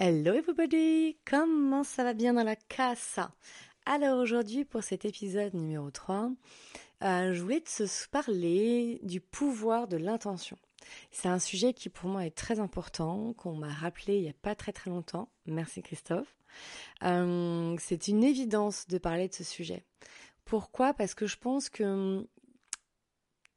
Hello 0.00 0.32
everybody, 0.32 1.16
comment 1.24 1.82
ça 1.82 2.04
va 2.04 2.14
bien 2.14 2.34
dans 2.34 2.44
la 2.44 2.54
casa 2.54 3.32
Alors 3.84 4.20
aujourd'hui 4.20 4.64
pour 4.64 4.84
cet 4.84 5.04
épisode 5.04 5.54
numéro 5.54 5.90
3, 5.90 6.30
euh, 7.02 7.32
je 7.34 7.42
voulais 7.42 7.60
te 7.62 8.08
parler 8.10 9.00
du 9.02 9.20
pouvoir 9.20 9.88
de 9.88 9.96
l'intention. 9.96 10.56
C'est 11.10 11.26
un 11.26 11.40
sujet 11.40 11.72
qui 11.72 11.88
pour 11.88 12.08
moi 12.08 12.24
est 12.24 12.30
très 12.30 12.60
important, 12.60 13.32
qu'on 13.32 13.56
m'a 13.56 13.72
rappelé 13.72 14.18
il 14.18 14.22
n'y 14.22 14.28
a 14.28 14.34
pas 14.40 14.54
très 14.54 14.70
très 14.70 14.88
longtemps. 14.88 15.30
Merci 15.46 15.82
Christophe. 15.82 16.32
Euh, 17.02 17.74
c'est 17.80 18.06
une 18.06 18.22
évidence 18.22 18.86
de 18.86 18.98
parler 18.98 19.26
de 19.26 19.34
ce 19.34 19.42
sujet. 19.42 19.82
Pourquoi? 20.44 20.94
Parce 20.94 21.16
que 21.16 21.26
je 21.26 21.38
pense 21.38 21.68
que 21.68 21.82
hum, 21.82 22.26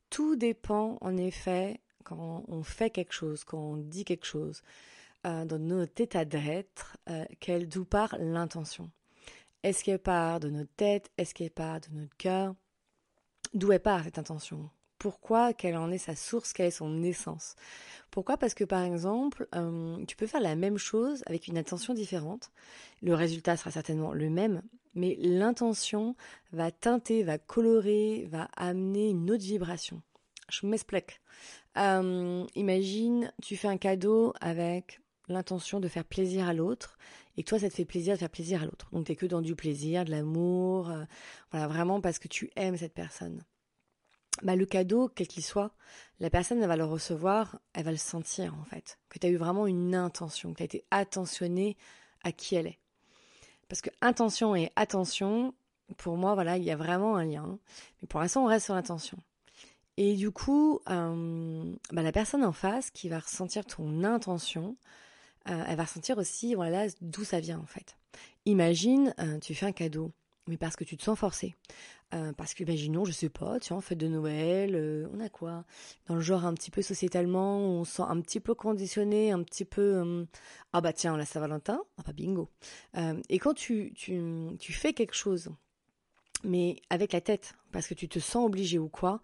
tout 0.10 0.36
dépend 0.36 0.98
en 1.02 1.18
effet 1.18 1.82
quand 2.04 2.44
on 2.48 2.64
fait 2.64 2.90
quelque 2.90 3.14
chose, 3.14 3.44
quand 3.44 3.60
on 3.60 3.78
dit 3.78 4.06
quelque 4.06 4.26
chose, 4.26 4.64
euh, 5.28 5.46
dans 5.46 5.60
notre 5.60 6.02
état 6.02 6.26
d'être, 6.26 6.98
euh, 7.08 7.26
qu'elle 7.40 7.70
d'où 7.70 7.86
part 7.86 8.16
l'intention. 8.18 8.90
Est-ce 9.62 9.84
qu'elle 9.84 10.00
part 10.00 10.40
de 10.40 10.50
notre 10.50 10.74
tête? 10.76 11.12
Est-ce 11.16 11.36
qu'elle 11.36 11.52
part 11.52 11.80
de 11.82 11.90
notre 11.92 12.18
cœur? 12.18 12.56
D'où 13.54 13.72
elle 13.72 13.82
part 13.82 14.04
cette 14.04 14.18
intention? 14.18 14.68
Pourquoi? 14.98 15.54
Quelle 15.54 15.78
en 15.78 15.92
est 15.92 16.00
sa 16.00 16.16
source? 16.16 16.54
Quelle 16.54 16.68
est 16.68 16.72
son 16.72 17.04
essence? 17.04 17.56
Pourquoi? 18.10 18.38
Parce 18.38 18.56
que 18.56 18.64
par 18.64 18.82
exemple, 18.82 19.48
euh, 19.54 20.04
tu 20.08 20.16
peux 20.16 20.26
faire 20.26 20.42
la 20.42 20.56
même 20.56 20.80
chose 20.80 21.22
avec 21.28 21.48
une 21.48 21.60
intention 21.60 21.94
différente. 21.94 22.52
Le 23.04 23.14
résultat 23.14 23.58
sera 23.58 23.70
certainement 23.70 24.14
le 24.14 24.32
même, 24.32 24.64
mais 24.96 25.18
l'intention 25.20 26.16
va 26.52 26.72
teinter, 26.72 27.22
va 27.22 27.38
colorer, 27.38 28.28
va 28.32 28.50
amener 28.56 29.10
une 29.10 29.30
autre 29.30 29.44
vibration. 29.44 30.02
Je 30.50 30.66
m'explique. 30.66 31.22
imagine, 31.76 33.32
tu 33.44 33.56
fais 33.56 33.68
un 33.68 33.78
cadeau 33.78 34.34
avec 34.42 35.00
l'intention 35.28 35.80
de 35.80 35.88
faire 35.88 36.06
plaisir 36.06 36.48
à 36.48 36.54
l'autre 36.54 36.98
et 37.38 37.44
que 37.44 37.50
toi 37.50 37.60
ça 37.60 37.70
te 37.70 37.76
fait 37.76 37.86
plaisir 37.86 38.14
de 38.14 38.20
faire 38.20 38.30
plaisir 38.30 38.62
à 38.62 38.66
l'autre. 38.66 38.90
Donc 38.92 39.06
t'es 39.06 39.16
que 39.16 39.26
dans 39.26 39.42
du 39.42 39.56
plaisir, 39.56 40.06
de 40.06 40.12
l'amour, 40.12 40.90
euh, 40.90 41.04
voilà 41.52 41.68
vraiment 41.68 42.02
parce 42.02 42.20
que 42.20 42.28
tu 42.28 42.52
aimes 42.56 42.78
cette 42.78 42.94
personne. 42.94 43.44
Bah 44.44 44.56
le 44.56 44.66
cadeau, 44.66 45.10
quel 45.14 45.28
qu'il 45.28 45.44
soit, 45.44 45.72
la 46.20 46.30
personne 46.30 46.62
elle 46.62 46.68
va 46.68 46.78
le 46.78 46.86
recevoir, 46.86 47.60
elle 47.74 47.84
va 47.84 47.92
le 47.92 47.98
sentir 47.98 48.56
en 48.60 48.64
fait, 48.66 48.98
que 49.10 49.20
tu 49.20 49.28
as 49.28 49.30
eu 49.30 49.38
vraiment 49.38 49.68
une 49.68 49.94
intention, 49.94 50.52
que 50.52 50.58
tu 50.58 50.64
as 50.64 50.66
été 50.66 50.86
attentionné 50.92 51.78
à 52.24 52.32
qui 52.32 52.56
elle 52.56 52.68
est. 52.68 52.80
Parce 53.68 53.82
que 53.82 53.90
intention 54.02 54.56
et 54.56 54.72
attention, 54.76 55.54
pour 55.98 56.18
moi 56.18 56.34
voilà, 56.34 56.58
il 56.58 56.64
y 56.64 56.72
a 56.72 56.76
vraiment 56.76 57.16
un 57.16 57.26
lien. 57.26 57.60
Mais 58.02 58.08
pour 58.08 58.20
l'instant 58.20 58.44
on 58.44 58.48
reste 58.48 58.66
sur 58.66 58.76
l'intention. 58.76 59.18
Et 59.98 60.16
du 60.16 60.32
coup, 60.32 60.80
euh, 60.90 61.76
bah, 61.92 62.02
la 62.02 62.12
personne 62.12 62.44
en 62.44 62.54
face 62.54 62.90
qui 62.92 63.10
va 63.10 63.20
ressentir 63.20 63.66
ton 63.66 64.04
intention, 64.04 64.78
euh, 65.50 65.64
elle 65.68 65.76
va 65.76 65.84
ressentir 65.84 66.18
aussi 66.18 66.54
voilà 66.56 66.88
d'où 67.02 67.24
ça 67.24 67.40
vient 67.40 67.60
en 67.60 67.66
fait. 67.66 67.98
Imagine, 68.46 69.14
euh, 69.20 69.40
tu 69.40 69.56
fais 69.56 69.66
un 69.66 69.72
cadeau, 69.72 70.12
mais 70.48 70.58
parce 70.58 70.76
que 70.76 70.84
tu 70.84 70.98
te 70.98 71.04
sens 71.04 71.18
forcé. 71.18 71.56
Euh, 72.14 72.34
parce 72.34 72.54
que, 72.54 72.64
imaginons, 72.64 73.06
je 73.06 73.14
sais 73.14 73.30
pas, 73.30 73.58
tu 73.62 73.70
vois, 73.70 73.78
en 73.78 73.82
fête 73.82 73.98
de 73.98 74.08
Noël, 74.10 75.08
on 75.14 75.22
a 75.22 75.30
quoi? 75.30 75.64
Dans 76.08 76.16
le 76.16 76.22
genre 76.22 76.46
un 76.46 76.54
petit 76.54 76.70
peu 76.70 76.82
sociétalement, 76.82 77.60
on 77.60 77.86
se 77.86 77.94
sent 77.94 78.04
un 78.06 78.20
petit 78.20 78.42
peu 78.42 78.54
conditionné, 78.54 79.32
un 79.32 79.42
petit 79.44 79.64
peu, 79.64 80.26
ah 80.74 80.82
bah 80.82 80.92
tiens, 80.92 81.16
la 81.16 81.24
Saint-Valentin, 81.24 81.82
ah 81.98 82.04
bah 82.06 82.12
bingo. 82.12 82.50
et 83.30 83.40
quand 83.40 83.54
tu, 83.54 83.94
tu, 83.96 84.22
tu 84.60 84.74
fais 84.74 84.92
quelque 84.92 85.16
chose, 85.16 85.52
mais 86.44 86.82
avec 86.90 87.14
la 87.14 87.22
tête, 87.22 87.54
parce 87.72 87.88
que 87.88 87.94
tu 87.94 88.10
te 88.10 88.20
sens 88.20 88.46
obligé 88.46 88.78
ou 88.78 88.90
quoi, 88.90 89.22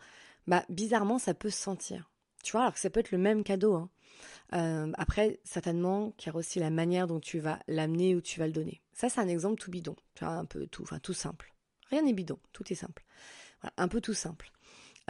bah 0.47 0.63
bizarrement, 0.69 1.19
ça 1.19 1.33
peut 1.33 1.49
se 1.49 1.61
sentir. 1.61 2.09
Tu 2.47 2.55
alors 2.55 2.77
ça 2.77 2.89
peut 2.89 3.01
être 3.01 3.11
le 3.11 3.17
même 3.17 3.43
cadeau, 3.43 3.73
hein. 3.73 3.89
Euh, 4.53 4.89
après, 4.97 5.37
certainement 5.43 6.11
qu'il 6.11 6.31
y 6.31 6.33
a 6.33 6.37
aussi 6.37 6.59
la 6.59 6.69
manière 6.69 7.05
dont 7.05 7.19
tu 7.19 7.39
vas 7.39 7.59
l'amener 7.67 8.15
ou 8.15 8.21
tu 8.21 8.39
vas 8.39 8.47
le 8.47 8.53
donner. 8.53 8.81
Ça, 8.93 9.09
c'est 9.09 9.19
un 9.19 9.27
exemple 9.27 9.59
tout 9.59 9.69
bidon, 9.69 9.97
tu 10.15 10.23
vois, 10.23 10.35
un 10.35 10.45
peu 10.45 10.65
tout, 10.65 10.81
enfin 10.83 10.97
tout 10.99 11.11
simple. 11.11 11.53
Rien 11.89 12.03
n'est 12.03 12.13
bidon, 12.13 12.39
tout 12.53 12.63
est 12.71 12.75
simple. 12.75 13.03
Voilà, 13.59 13.73
un 13.75 13.89
peu 13.89 13.99
tout 13.99 14.13
simple. 14.13 14.53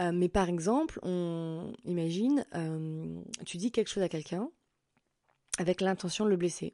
Euh, 0.00 0.10
mais 0.12 0.28
par 0.28 0.48
exemple, 0.48 0.98
on 1.04 1.72
imagine, 1.84 2.44
euh, 2.56 3.22
tu 3.46 3.56
dis 3.56 3.70
quelque 3.70 3.88
chose 3.88 4.02
à 4.02 4.08
quelqu'un 4.08 4.50
avec 5.58 5.80
l'intention 5.80 6.24
de 6.24 6.30
le 6.30 6.36
blesser, 6.36 6.72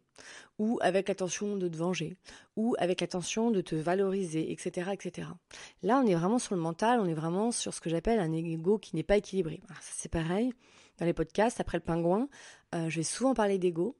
ou 0.59 0.79
avec 0.83 1.09
l'intention 1.09 1.57
de 1.57 1.67
te 1.67 1.77
venger, 1.77 2.17
ou 2.55 2.77
avec 2.79 3.01
l'intention 3.01 3.51
de 3.51 3.61
te 3.61 3.75
valoriser, 3.75 4.53
etc., 4.53 4.91
etc. 4.93 5.29
Là, 5.83 6.01
on 6.05 6.07
est 6.07 6.15
vraiment 6.15 6.39
sur 6.39 6.55
le 6.55 6.61
mental, 6.61 7.01
on 7.01 7.07
est 7.07 7.15
vraiment 7.15 7.51
sur 7.51 7.75
ce 7.75 7.81
que 7.81 7.91
j'appelle 7.91 8.21
un 8.21 8.33
ego 8.33 8.79
qui 8.79 8.95
n'est 8.95 9.03
pas 9.03 9.17
équilibré. 9.17 9.61
c'est 9.81 10.11
pareil 10.11 10.53
dans 10.99 11.07
les 11.07 11.15
podcasts, 11.15 11.61
après 11.61 11.79
le 11.79 11.83
pingouin, 11.83 12.29
euh, 12.75 12.89
je 12.89 12.97
vais 12.97 13.03
souvent 13.03 13.35
parler 13.35 13.59
d'ego, 13.59 13.97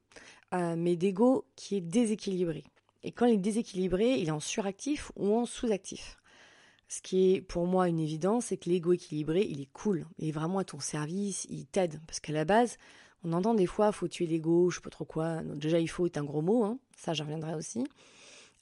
euh, 0.53 0.77
mais 0.77 0.95
d'ego 0.95 1.45
qui 1.57 1.77
est 1.77 1.81
déséquilibré. 1.81 2.63
Et 3.03 3.11
quand 3.11 3.27
il 3.27 3.35
est 3.35 3.39
déséquilibré, 3.39 4.15
il 4.15 4.29
est 4.29 4.33
en 4.33 4.41
suractif 4.41 5.11
ou 5.17 5.35
en 5.35 5.45
sous-actif. 5.45 6.19
Ce 6.89 7.03
qui 7.03 7.35
est 7.35 7.41
pour 7.41 7.67
moi 7.67 7.89
une 7.89 7.99
évidence, 7.99 8.47
c'est 8.47 8.57
que 8.57 8.69
l'ego 8.69 8.93
équilibré, 8.93 9.47
il 9.49 9.61
est 9.61 9.73
cool, 9.73 10.07
il 10.19 10.29
est 10.29 10.33
vraiment 10.33 10.59
à 10.59 10.65
ton 10.65 10.79
service, 10.79 11.47
il 11.51 11.67
t'aide. 11.67 12.01
Parce 12.07 12.21
qu'à 12.21 12.33
la 12.33 12.45
base, 12.45 12.77
on 13.25 13.33
entend 13.33 13.55
des 13.55 13.67
fois, 13.67 13.93
faut 13.93 14.09
tuer 14.09 14.27
l'ego, 14.27 14.71
je 14.71 14.77
sais 14.77 14.83
pas 14.83 14.91
trop 14.91 15.05
quoi. 15.05 15.43
déjà, 15.43 15.79
il 15.81 15.89
faut 15.89 16.07
est 16.07 16.19
un 16.19 16.25
gros 16.25 16.43
mot, 16.43 16.65
hein. 16.65 16.79
ça 16.97 17.15
j'en 17.15 17.25
reviendrai 17.25 17.55
aussi. 17.55 17.85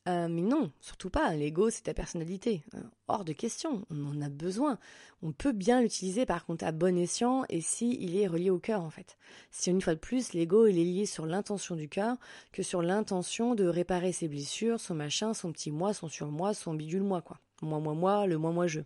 Euh, 0.08 0.26
mais 0.28 0.42
non, 0.42 0.72
surtout 0.80 1.10
pas. 1.10 1.32
L'ego, 1.34 1.70
c'est 1.70 1.82
ta 1.82 1.94
personnalité. 1.94 2.64
Euh, 2.74 2.80
hors 3.06 3.24
de 3.24 3.32
question. 3.32 3.84
On 3.90 4.04
en 4.06 4.20
a 4.20 4.28
besoin. 4.28 4.78
On 5.22 5.30
peut 5.30 5.52
bien 5.52 5.80
l'utiliser, 5.80 6.26
par 6.26 6.44
contre, 6.44 6.64
à 6.64 6.72
bon 6.72 6.98
escient 6.98 7.44
et 7.48 7.60
si 7.60 7.96
il 8.00 8.16
est 8.16 8.26
relié 8.26 8.50
au 8.50 8.58
cœur, 8.58 8.82
en 8.82 8.90
fait. 8.90 9.16
Si 9.52 9.70
une 9.70 9.80
fois 9.80 9.94
de 9.94 10.00
plus, 10.00 10.32
l'ego, 10.32 10.66
il 10.66 10.78
est 10.78 10.84
lié 10.84 11.06
sur 11.06 11.24
l'intention 11.24 11.76
du 11.76 11.88
cœur 11.88 12.16
que 12.52 12.64
sur 12.64 12.82
l'intention 12.82 13.54
de 13.54 13.64
réparer 13.64 14.12
ses 14.12 14.26
blessures, 14.26 14.80
son 14.80 14.96
machin, 14.96 15.34
son 15.34 15.52
petit 15.52 15.70
moi, 15.70 15.94
son 15.94 16.08
surmoi, 16.08 16.52
son 16.52 16.74
bidule 16.74 17.02
moi, 17.02 17.22
quoi. 17.22 17.38
Moi, 17.62 17.78
moi, 17.78 17.94
moi, 17.94 18.26
le 18.26 18.38
moi, 18.38 18.50
moi, 18.50 18.66
je. 18.66 18.80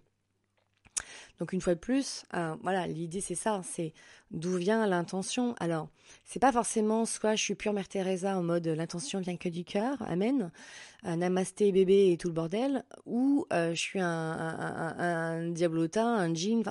Donc 1.38 1.52
une 1.52 1.60
fois 1.60 1.74
de 1.74 1.80
plus, 1.80 2.24
euh, 2.34 2.54
voilà, 2.62 2.86
l'idée 2.86 3.20
c'est 3.20 3.34
ça, 3.34 3.60
c'est 3.62 3.92
d'où 4.30 4.56
vient 4.56 4.86
l'intention. 4.86 5.54
Alors, 5.60 5.88
c'est 6.24 6.40
pas 6.40 6.52
forcément 6.52 7.04
soit 7.04 7.34
je 7.34 7.42
suis 7.42 7.54
pure 7.54 7.72
Mère 7.72 7.88
Teresa 7.88 8.36
en 8.36 8.42
mode 8.42 8.66
l'intention 8.66 9.20
vient 9.20 9.36
que 9.36 9.48
du 9.48 9.64
cœur, 9.64 10.00
amen, 10.02 10.50
un 11.02 11.16
namasté 11.18 11.72
bébé 11.72 12.12
et 12.12 12.16
tout 12.16 12.28
le 12.28 12.34
bordel, 12.34 12.84
ou 13.04 13.46
euh, 13.52 13.74
je 13.74 13.80
suis 13.80 14.00
un, 14.00 14.06
un, 14.08 15.50
diablotin, 15.50 16.06
un 16.06 16.34
jean, 16.34 16.62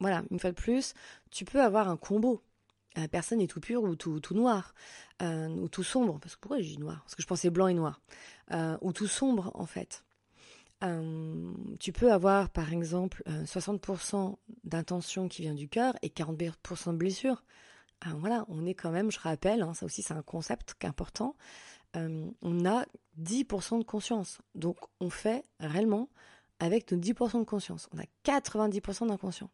voilà, 0.00 0.22
une 0.30 0.38
fois 0.38 0.50
de 0.50 0.56
plus, 0.56 0.94
tu 1.30 1.44
peux 1.44 1.62
avoir 1.62 1.88
un 1.88 1.96
combo. 1.96 2.42
Euh, 2.98 3.08
personne 3.08 3.38
n'est 3.38 3.46
tout 3.46 3.60
pur 3.60 3.82
ou 3.82 3.94
tout, 3.94 4.20
tout 4.20 4.34
noir, 4.34 4.74
ou 5.20 5.68
tout 5.68 5.82
sombre, 5.82 6.18
parce 6.20 6.36
que 6.36 6.40
pourquoi 6.40 6.60
je 6.60 6.68
dis 6.68 6.78
noir? 6.78 7.00
Parce 7.02 7.14
que 7.14 7.22
je 7.22 7.26
pensais 7.26 7.50
blanc 7.50 7.68
et 7.68 7.74
noir, 7.74 8.00
ou 8.80 8.92
tout 8.92 9.06
sombre 9.06 9.50
en 9.54 9.66
fait. 9.66 10.05
Tu 10.80 11.92
peux 11.92 12.12
avoir 12.12 12.50
par 12.50 12.72
exemple 12.72 13.22
60% 13.26 14.32
euh, 14.32 14.36
d'intention 14.64 15.28
qui 15.28 15.42
vient 15.42 15.54
du 15.54 15.68
cœur 15.68 15.94
et 16.02 16.08
40% 16.08 16.92
de 16.92 16.96
blessure. 16.96 17.44
Euh, 18.06 18.10
voilà, 18.18 18.44
on 18.48 18.66
est 18.66 18.74
quand 18.74 18.90
même, 18.90 19.10
je 19.10 19.18
rappelle, 19.18 19.62
hein, 19.62 19.72
ça 19.72 19.86
aussi 19.86 20.02
c'est 20.02 20.14
un 20.14 20.22
concept 20.22 20.74
important, 20.84 21.34
on 21.94 22.66
a 22.66 22.84
10% 23.18 23.78
de 23.78 23.84
conscience. 23.84 24.42
Donc 24.54 24.76
on 25.00 25.08
fait 25.08 25.44
réellement 25.60 26.10
avec 26.58 26.92
nos 26.92 26.98
10% 26.98 27.40
de 27.40 27.44
conscience. 27.44 27.88
On 27.94 27.98
a 27.98 28.04
90% 28.24 29.08
d'inconscient. 29.08 29.50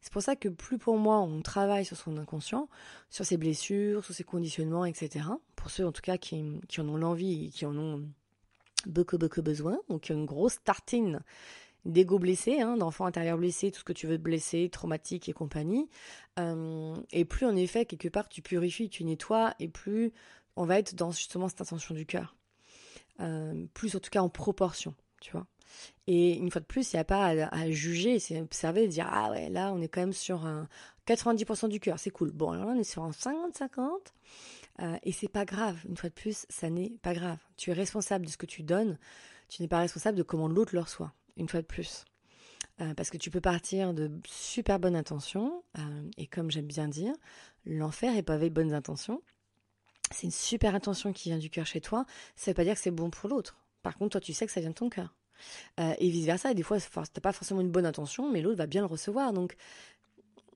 C'est 0.00 0.12
pour 0.12 0.22
ça 0.22 0.36
que 0.36 0.48
plus 0.48 0.78
pour 0.78 0.96
moi 0.96 1.20
on 1.20 1.40
travaille 1.42 1.84
sur 1.84 1.96
son 1.96 2.16
inconscient, 2.18 2.68
sur 3.10 3.24
ses 3.24 3.36
blessures, 3.36 4.04
sur 4.04 4.14
ses 4.14 4.24
conditionnements, 4.24 4.84
etc. 4.84 5.26
Pour 5.56 5.70
ceux 5.70 5.86
en 5.86 5.92
tout 5.92 6.02
cas 6.02 6.18
qui, 6.18 6.44
qui 6.68 6.80
en 6.80 6.88
ont 6.88 6.96
l'envie 6.96 7.46
et 7.46 7.48
qui 7.50 7.66
en 7.66 7.76
ont 7.76 8.08
beaucoup, 8.86 9.18
beaucoup 9.18 9.42
besoin. 9.42 9.78
Donc, 9.88 10.08
une 10.10 10.26
grosse 10.26 10.62
tartine 10.62 11.20
d'ego 11.84 12.18
blessé, 12.18 12.60
hein, 12.60 12.76
d'enfants 12.76 13.06
intérieurs 13.06 13.38
blessés, 13.38 13.70
tout 13.70 13.80
ce 13.80 13.84
que 13.84 13.92
tu 13.92 14.06
veux 14.06 14.18
blesser, 14.18 14.68
traumatique 14.68 15.28
et 15.28 15.32
compagnie. 15.32 15.88
Euh, 16.38 16.94
et 17.12 17.24
plus, 17.24 17.46
en 17.46 17.56
effet, 17.56 17.86
quelque 17.86 18.08
part, 18.08 18.28
tu 18.28 18.42
purifies, 18.42 18.90
tu 18.90 19.04
nettoies, 19.04 19.54
et 19.58 19.68
plus 19.68 20.12
on 20.56 20.64
va 20.64 20.78
être 20.78 20.94
dans 20.94 21.10
justement 21.10 21.48
cette 21.48 21.60
intention 21.60 21.94
du 21.94 22.04
cœur. 22.04 22.36
Euh, 23.20 23.66
plus, 23.74 23.94
en 23.96 24.00
tout 24.00 24.10
cas, 24.10 24.20
en 24.20 24.28
proportion, 24.28 24.94
tu 25.20 25.32
vois. 25.32 25.46
Et 26.06 26.36
une 26.36 26.50
fois 26.50 26.60
de 26.60 26.66
plus, 26.66 26.92
il 26.92 26.96
n'y 26.96 27.00
a 27.00 27.04
pas 27.04 27.26
à, 27.26 27.70
juger, 27.70 28.18
c'est 28.18 28.40
observer 28.40 28.88
dire 28.88 29.06
Ah 29.10 29.30
ouais, 29.30 29.50
là, 29.50 29.72
on 29.72 29.80
est 29.80 29.88
quand 29.88 30.00
même 30.00 30.12
sur 30.12 30.46
un 30.46 30.66
90% 31.08 31.68
du 31.68 31.80
cœur, 31.80 31.98
c'est 31.98 32.10
cool. 32.10 32.30
Bon, 32.32 32.50
alors 32.50 32.66
là, 32.66 32.72
on 32.76 32.78
est 32.78 32.84
sur 32.84 33.02
un 33.02 33.10
50-50. 33.10 33.88
Euh, 34.80 34.96
et 35.02 35.12
c'est 35.12 35.28
pas 35.28 35.44
grave, 35.44 35.76
une 35.88 35.96
fois 35.96 36.08
de 36.08 36.14
plus, 36.14 36.46
ça 36.48 36.70
n'est 36.70 36.90
pas 37.02 37.14
grave. 37.14 37.38
Tu 37.56 37.70
es 37.70 37.72
responsable 37.72 38.26
de 38.26 38.30
ce 38.30 38.36
que 38.36 38.46
tu 38.46 38.62
donnes, 38.62 38.98
tu 39.48 39.62
n'es 39.62 39.68
pas 39.68 39.78
responsable 39.78 40.16
de 40.16 40.22
comment 40.22 40.48
l'autre 40.48 40.74
le 40.74 40.80
reçoit, 40.80 41.12
une 41.36 41.48
fois 41.48 41.60
de 41.60 41.66
plus. 41.66 42.04
Euh, 42.80 42.94
parce 42.94 43.10
que 43.10 43.16
tu 43.16 43.30
peux 43.30 43.40
partir 43.40 43.92
de 43.92 44.10
super 44.24 44.78
bonnes 44.78 44.94
intentions, 44.94 45.64
euh, 45.78 46.10
et 46.16 46.26
comme 46.26 46.50
j'aime 46.50 46.66
bien 46.66 46.86
dire, 46.86 47.12
l'enfer 47.64 48.16
est 48.16 48.22
pavé 48.22 48.50
de 48.50 48.54
bonnes 48.54 48.72
intentions. 48.72 49.20
C'est 50.12 50.26
une 50.26 50.32
super 50.32 50.74
intention 50.74 51.12
qui 51.12 51.30
vient 51.30 51.38
du 51.38 51.50
cœur 51.50 51.66
chez 51.66 51.80
toi, 51.80 52.06
ça 52.36 52.52
veut 52.52 52.54
pas 52.54 52.64
dire 52.64 52.74
que 52.74 52.80
c'est 52.80 52.92
bon 52.92 53.10
pour 53.10 53.28
l'autre. 53.28 53.58
Par 53.82 53.98
contre, 53.98 54.12
toi, 54.12 54.20
tu 54.20 54.32
sais 54.32 54.46
que 54.46 54.52
ça 54.52 54.60
vient 54.60 54.70
de 54.70 54.74
ton 54.74 54.90
cœur. 54.90 55.14
et 55.78 56.10
vice 56.10 56.26
versa, 56.26 56.50
et 56.50 56.54
des 56.54 56.64
fois, 56.64 56.78
t'as 56.80 57.20
pas 57.20 57.32
forcément 57.32 57.60
une 57.60 57.70
bonne 57.70 57.86
intention, 57.86 58.30
mais 58.30 58.42
l'autre 58.42 58.56
va 58.58 58.66
bien 58.66 58.80
le 58.80 58.86
recevoir. 58.86 59.32
Donc, 59.32 59.56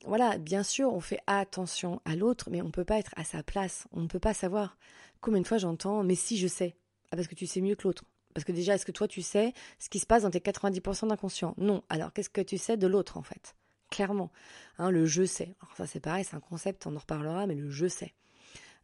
voilà, 0.07 0.39
bien 0.39 0.63
sûr, 0.63 0.93
on 0.93 1.01
fait 1.01 1.21
attention 1.27 2.01
à 2.05 2.17
l'autre, 2.17 2.49
mais 2.51 2.61
on 2.63 2.67
ne 2.67 2.71
peut 2.71 2.85
pas 2.85 2.99
être 2.99 3.13
à 3.17 3.25
sa 3.25 3.43
place. 3.43 3.87
On 3.93 4.01
ne 4.01 4.09
peut 4.09 4.19
pas 4.19 4.35
savoir. 4.35 4.77
Combien 5.21 5.41
de 5.41 5.47
fois 5.47 5.59
j'entends, 5.59 6.03
mais 6.03 6.15
si 6.15 6.39
je 6.39 6.49
sais. 6.49 6.77
Ah, 7.11 7.17
parce 7.17 7.29
que 7.29 7.35
tu 7.35 7.47
sais 7.47 7.61
mieux 7.61 7.77
que 7.77 7.85
l'autre. 7.85 8.05
Parce 8.35 8.45
que 8.45 8.53
déjà, 8.53 8.75
est-ce 8.75 8.87
que 8.87 8.93
toi, 8.93 9.07
tu 9.07 9.23
sais 9.23 9.53
ce 9.79 9.89
qui 9.89 9.99
se 9.99 10.07
passe 10.07 10.23
dans 10.23 10.31
tes 10.31 10.41
90% 10.41 11.09
d'inconscient? 11.09 11.55
Non. 11.59 11.83
Alors, 11.89 12.13
qu'est-ce 12.13 12.31
que 12.31 12.41
tu 12.41 12.59
sais 12.59 12.77
de 12.77 12.87
l'autre, 12.87 13.19
en 13.19 13.23
fait? 13.23 13.55
Clairement. 13.91 14.33
Hein, 14.79 14.91
le 14.91 15.07
je 15.07 15.25
sais. 15.25 15.55
Alors, 15.61 15.77
ça, 15.77 15.87
c'est 15.87 16.01
pareil, 16.01 16.25
c'est 16.25 16.35
un 16.37 16.41
concept, 16.41 16.87
on 16.87 16.97
en 16.97 16.99
reparlera, 16.99 17.47
mais 17.47 17.55
le 17.55 17.71
je 17.71 17.87
sais. 17.87 18.15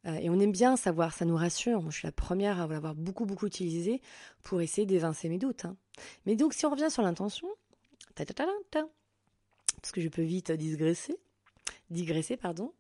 Euh, 0.07 0.15
et 0.15 0.31
on 0.31 0.39
aime 0.39 0.53
bien 0.53 0.77
savoir, 0.77 1.13
ça 1.13 1.25
nous 1.25 1.37
rassure. 1.37 1.83
Moi, 1.83 1.91
je 1.91 1.99
suis 1.99 2.07
la 2.07 2.13
première 2.13 2.61
à 2.61 2.67
l'avoir 2.67 2.95
beaucoup, 2.95 3.27
beaucoup 3.27 3.47
utilisé 3.47 4.01
pour 4.43 4.61
essayer 4.61 4.87
d'évincer 4.87 5.29
mes 5.29 5.39
doutes. 5.39 5.65
Hein. 5.65 5.77
Mais 6.27 6.37
donc, 6.37 6.55
si 6.55 6.67
on 6.67 6.71
revient 6.71 6.91
sur 6.91 7.03
l'intention, 7.03 7.49
parce 9.81 9.93
que 9.93 10.01
je 10.01 10.09
peux 10.09 10.23
vite 10.23 10.53
digresser, 10.53 11.17
digresser, 11.91 12.37
pardon. 12.37 12.73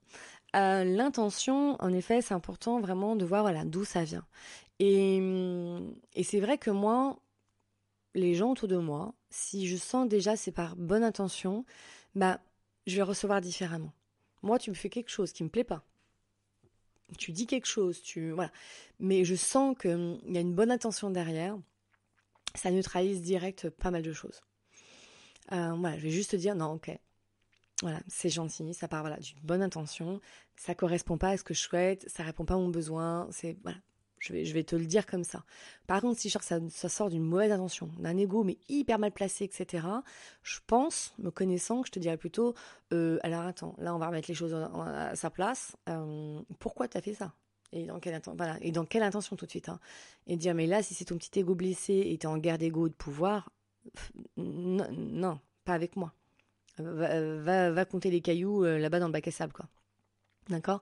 Euh, 0.56 0.84
l'intention, 0.84 1.76
en 1.80 1.92
effet, 1.92 2.22
c'est 2.22 2.34
important 2.34 2.80
vraiment 2.80 3.16
de 3.16 3.24
voir 3.24 3.42
voilà 3.42 3.64
d'où 3.64 3.84
ça 3.84 4.04
vient. 4.04 4.26
Et, 4.78 5.18
et 6.14 6.22
c'est 6.22 6.40
vrai 6.40 6.58
que 6.58 6.70
moi, 6.70 7.18
les 8.14 8.34
gens 8.34 8.52
autour 8.52 8.68
de 8.68 8.76
moi, 8.76 9.14
si 9.30 9.66
je 9.66 9.76
sens 9.76 10.08
déjà 10.08 10.36
c'est 10.36 10.52
par 10.52 10.76
bonne 10.76 11.04
intention, 11.04 11.64
bah 12.14 12.40
je 12.86 12.96
vais 12.96 13.02
recevoir 13.02 13.40
différemment. 13.40 13.92
Moi, 14.42 14.58
tu 14.58 14.70
me 14.70 14.74
fais 14.74 14.88
quelque 14.88 15.10
chose 15.10 15.32
qui 15.32 15.44
me 15.44 15.48
plaît 15.48 15.64
pas. 15.64 15.84
Tu 17.18 17.32
dis 17.32 17.46
quelque 17.46 17.66
chose, 17.66 18.02
tu 18.02 18.30
voilà, 18.32 18.52
mais 19.00 19.24
je 19.24 19.34
sens 19.34 19.76
qu'il 19.78 20.20
y 20.28 20.36
a 20.36 20.40
une 20.40 20.54
bonne 20.54 20.70
intention 20.70 21.10
derrière. 21.10 21.58
Ça 22.54 22.70
neutralise 22.70 23.22
direct 23.22 23.68
pas 23.70 23.90
mal 23.90 24.02
de 24.02 24.12
choses. 24.12 24.40
Euh, 25.52 25.72
voilà, 25.74 25.96
je 25.98 26.02
vais 26.02 26.10
juste 26.10 26.32
te 26.32 26.36
dire 26.36 26.54
non, 26.54 26.72
ok. 26.72 26.90
Voilà, 27.82 28.00
c'est 28.08 28.28
gentil, 28.28 28.74
ça 28.74 28.88
part 28.88 29.02
voilà 29.02 29.18
d'une 29.18 29.38
bonne 29.44 29.62
intention, 29.62 30.20
ça 30.56 30.74
correspond 30.74 31.16
pas 31.16 31.30
à 31.30 31.36
ce 31.36 31.44
que 31.44 31.54
je 31.54 31.60
souhaite, 31.60 32.08
ça 32.08 32.24
répond 32.24 32.44
pas 32.44 32.54
à 32.54 32.56
mon 32.56 32.70
besoin, 32.70 33.28
c'est 33.30 33.56
voilà, 33.62 33.78
je 34.18 34.32
vais, 34.32 34.44
je 34.44 34.52
vais 34.52 34.64
te 34.64 34.74
le 34.74 34.84
dire 34.84 35.06
comme 35.06 35.22
ça. 35.22 35.44
Par 35.86 36.00
contre, 36.00 36.18
si 36.18 36.28
ça, 36.28 36.40
ça 36.40 36.88
sort 36.88 37.08
d'une 37.08 37.22
mauvaise 37.22 37.52
intention, 37.52 37.88
d'un 37.98 38.16
ego 38.16 38.42
mais 38.42 38.58
hyper 38.68 38.98
mal 38.98 39.12
placé, 39.12 39.44
etc., 39.44 39.86
je 40.42 40.58
pense, 40.66 41.14
me 41.18 41.30
connaissant, 41.30 41.82
que 41.82 41.86
je 41.86 41.92
te 41.92 41.98
dirais 42.00 42.16
plutôt, 42.16 42.54
euh, 42.92 43.18
alors 43.22 43.42
attends, 43.42 43.76
là 43.78 43.94
on 43.94 43.98
va 43.98 44.08
remettre 44.08 44.28
les 44.28 44.34
choses 44.34 44.54
à, 44.54 45.14
sa 45.14 45.30
place. 45.30 45.76
Euh, 45.88 46.40
pourquoi 46.58 46.88
tu 46.88 46.98
as 46.98 47.00
fait 47.00 47.14
ça? 47.14 47.32
Et 47.72 47.84
dans 47.84 48.00
quelle 48.00 48.20
voilà 48.36 48.56
et 48.62 48.72
dans 48.72 48.86
quelle 48.86 49.02
intention 49.02 49.36
tout 49.36 49.44
de 49.44 49.50
suite 49.50 49.68
hein 49.68 49.78
et 50.26 50.38
dire 50.38 50.54
mais 50.54 50.66
là 50.66 50.82
si 50.82 50.94
c'est 50.94 51.04
ton 51.04 51.18
petit 51.18 51.38
ego 51.38 51.54
blessé 51.54 52.02
et 52.06 52.16
t'es 52.16 52.26
en 52.26 52.38
guerre 52.38 52.56
d'ego 52.56 52.88
de 52.88 52.94
pouvoir 52.94 53.50
non, 54.36 55.40
pas 55.64 55.74
avec 55.74 55.96
moi 55.96 56.12
va, 56.82 57.70
va, 57.70 57.84
compter 57.84 58.10
les 58.10 58.20
cailloux 58.20 58.64
euh, 58.64 58.78
là-bas 58.78 59.00
dans 59.00 59.06
le 59.06 59.12
bac 59.12 59.26
à 59.28 59.30
sable 59.30 59.52
quoi 59.52 59.66
D'accord? 60.48 60.80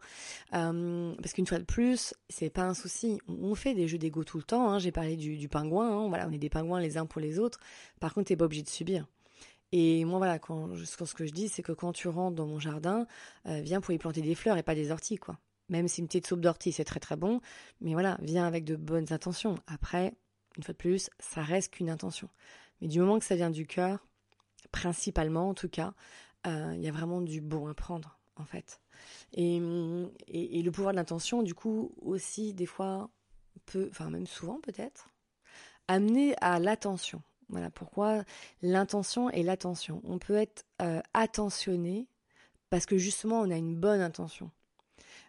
Euh, 0.55 1.13
Parce 1.17 1.33
qu'une 1.33 1.47
fois 1.47 1.59
de 1.59 1.65
plus, 1.65 2.15
c'est 2.29 2.51
pas 2.51 2.63
un 2.63 2.75
souci. 2.75 3.19
On 3.27 3.57
fait 3.57 3.75
des 3.75 3.89
jeux 3.89 3.99
d'ego 3.99 4.23
tout 4.23 4.37
le 4.37 4.45
temps. 4.45 4.71
Hein. 4.71 4.79
J'ai 4.79 4.93
parlé 4.93 5.17
du, 5.17 5.49
pingouin. 5.49 5.91
Hein. 5.91 6.09
Voilà, 6.09 6.29
on 6.29 6.33
est 6.33 6.39
des 6.39 6.49
pingouins 6.49 6.79
les 6.79 6.99
uns 6.99 7.07
pour 7.07 7.21
les 7.21 7.41
autres. 7.41 7.59
Par 7.99 8.15
contre, 8.15 8.29
t'es 8.29 8.37
pas 8.37 8.45
obligé 8.45 8.63
de 8.63 8.69
subir. 8.69 9.09
Et 9.73 10.05
moi, 10.05 10.19
voilà, 10.19 10.39
quand 10.39 10.69
ce 10.77 11.15
que 11.15 11.27
je 11.27 11.33
dis, 11.33 11.49
c'est 11.49 11.65
que 11.65 11.73
quand 11.73 11.93
tu 11.93 12.07
rentres 12.07 12.37
dans 12.37 12.47
mon 12.47 12.61
jardin, 12.61 13.09
euh, 13.47 13.61
viens 13.61 13.81
pour 13.81 13.93
y 13.93 13.99
planter 13.99 14.23
des 14.23 14.37
fleurs 14.37 14.57
et 14.57 14.63
pas 14.63 14.77
des 14.77 14.93
orties, 14.93 15.17
quoi. 15.17 15.37
Même 15.69 15.89
si 15.89 16.01
une 16.01 16.07
petite 16.07 16.29
soupe 16.29 16.41
d'ortie, 16.41 16.71
c'est 16.71 16.85
très 16.85 17.01
très 17.01 17.17
bon. 17.17 17.41
Mais 17.81 17.95
voilà, 17.95 18.19
viens 18.23 18.47
avec 18.47 18.63
de 18.63 18.77
bonnes 18.77 19.13
intentions. 19.13 19.57
Après, 19.67 20.15
une 20.57 20.63
fois 20.63 20.75
de 20.75 20.79
plus, 20.79 21.11
ça 21.19 21.43
reste 21.43 21.75
qu'une 21.75 21.91
intention. 21.91 22.29
Mais 22.81 22.89
du 22.89 23.01
moment 23.01 23.19
que 23.19 23.25
ça 23.25 23.37
vient 23.37 23.51
du 23.51 23.67
cœur, 23.67 24.07
principalement 24.73 25.49
en 25.49 25.55
tout 25.55 25.69
cas, 25.69 25.95
euh, 26.47 26.73
il 26.75 26.83
y 26.83 26.89
a 26.89 26.93
vraiment 26.93 27.21
du 27.21 27.41
bon 27.41 27.67
à 27.69 27.75
prendre, 27.75 28.19
en 28.37 28.45
fait. 28.45 28.81
Et, 29.33 29.59
le 29.59 30.71
pouvoir 30.71 30.93
de 30.93 30.97
l'intention, 30.97 31.43
du 31.43 31.55
coup, 31.55 31.93
aussi, 32.01 32.55
des 32.55 32.67
fois, 32.67 33.11
peut, 33.67 33.89
enfin 33.91 34.11
même 34.11 34.27
souvent 34.27 34.61
peut-être, 34.61 35.09
amener 35.89 36.35
à 36.41 36.59
l'attention. 36.59 37.23
Voilà 37.49 37.71
pourquoi 37.71 38.25
l'intention 38.63 39.31
et 39.31 39.43
l'attention. 39.43 40.01
On 40.05 40.19
peut 40.19 40.37
être 40.37 40.65
euh, 40.83 41.01
attentionné 41.15 42.09
parce 42.71 42.87
que 42.87 42.99
justement 42.99 43.41
on 43.41 43.51
a 43.51 43.57
une 43.57 43.77
bonne 43.77 44.01
intention. 44.01 44.51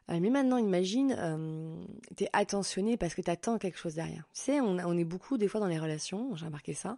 Mais 0.09 0.29
maintenant, 0.29 0.57
imagine, 0.57 1.15
euh, 1.17 1.83
tu 2.15 2.23
es 2.23 2.29
attentionné 2.31 2.95
parce 2.95 3.13
que 3.13 3.21
tu 3.21 3.29
attends 3.29 3.57
quelque 3.57 3.77
chose 3.77 3.95
derrière. 3.95 4.27
Tu 4.33 4.41
sais, 4.41 4.61
on, 4.61 4.77
on, 4.77 4.97
est 4.97 5.03
beaucoup 5.03 5.37
des 5.37 5.49
fois 5.49 5.59
dans 5.59 5.67
les 5.67 5.79
relations, 5.79 6.35
j'ai 6.35 6.45
remarqué 6.45 6.73
ça, 6.73 6.97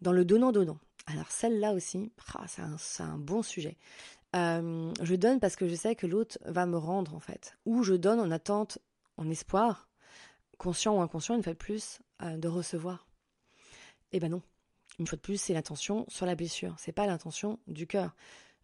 dans 0.00 0.12
le 0.12 0.24
donnant-donnant. 0.24 0.78
Alors 1.06 1.30
celle-là 1.30 1.72
aussi, 1.72 2.12
ah, 2.34 2.44
c'est 2.78 3.02
un, 3.02 3.18
bon 3.18 3.42
sujet. 3.42 3.76
Euh, 4.36 4.92
je 5.02 5.14
donne 5.14 5.40
parce 5.40 5.56
que 5.56 5.68
je 5.68 5.74
sais 5.74 5.96
que 5.96 6.06
l'autre 6.06 6.38
va 6.44 6.66
me 6.66 6.76
rendre 6.76 7.14
en 7.14 7.20
fait. 7.20 7.56
Ou 7.66 7.82
je 7.82 7.94
donne 7.94 8.20
en 8.20 8.30
attente, 8.30 8.78
en 9.16 9.28
espoir, 9.28 9.88
conscient 10.58 10.96
ou 10.96 11.00
inconscient, 11.00 11.34
une 11.36 11.42
fois 11.42 11.52
de 11.52 11.58
plus, 11.58 12.00
euh, 12.22 12.36
de 12.36 12.48
recevoir. 12.48 13.06
Eh 14.12 14.20
ben 14.20 14.30
non. 14.30 14.42
Une 14.98 15.06
fois 15.06 15.16
de 15.16 15.22
plus, 15.22 15.40
c'est 15.40 15.54
l'intention 15.54 16.04
sur 16.08 16.26
la 16.26 16.34
blessure. 16.34 16.74
C'est 16.78 16.92
pas 16.92 17.06
l'intention 17.06 17.58
du 17.66 17.86
cœur. 17.86 18.14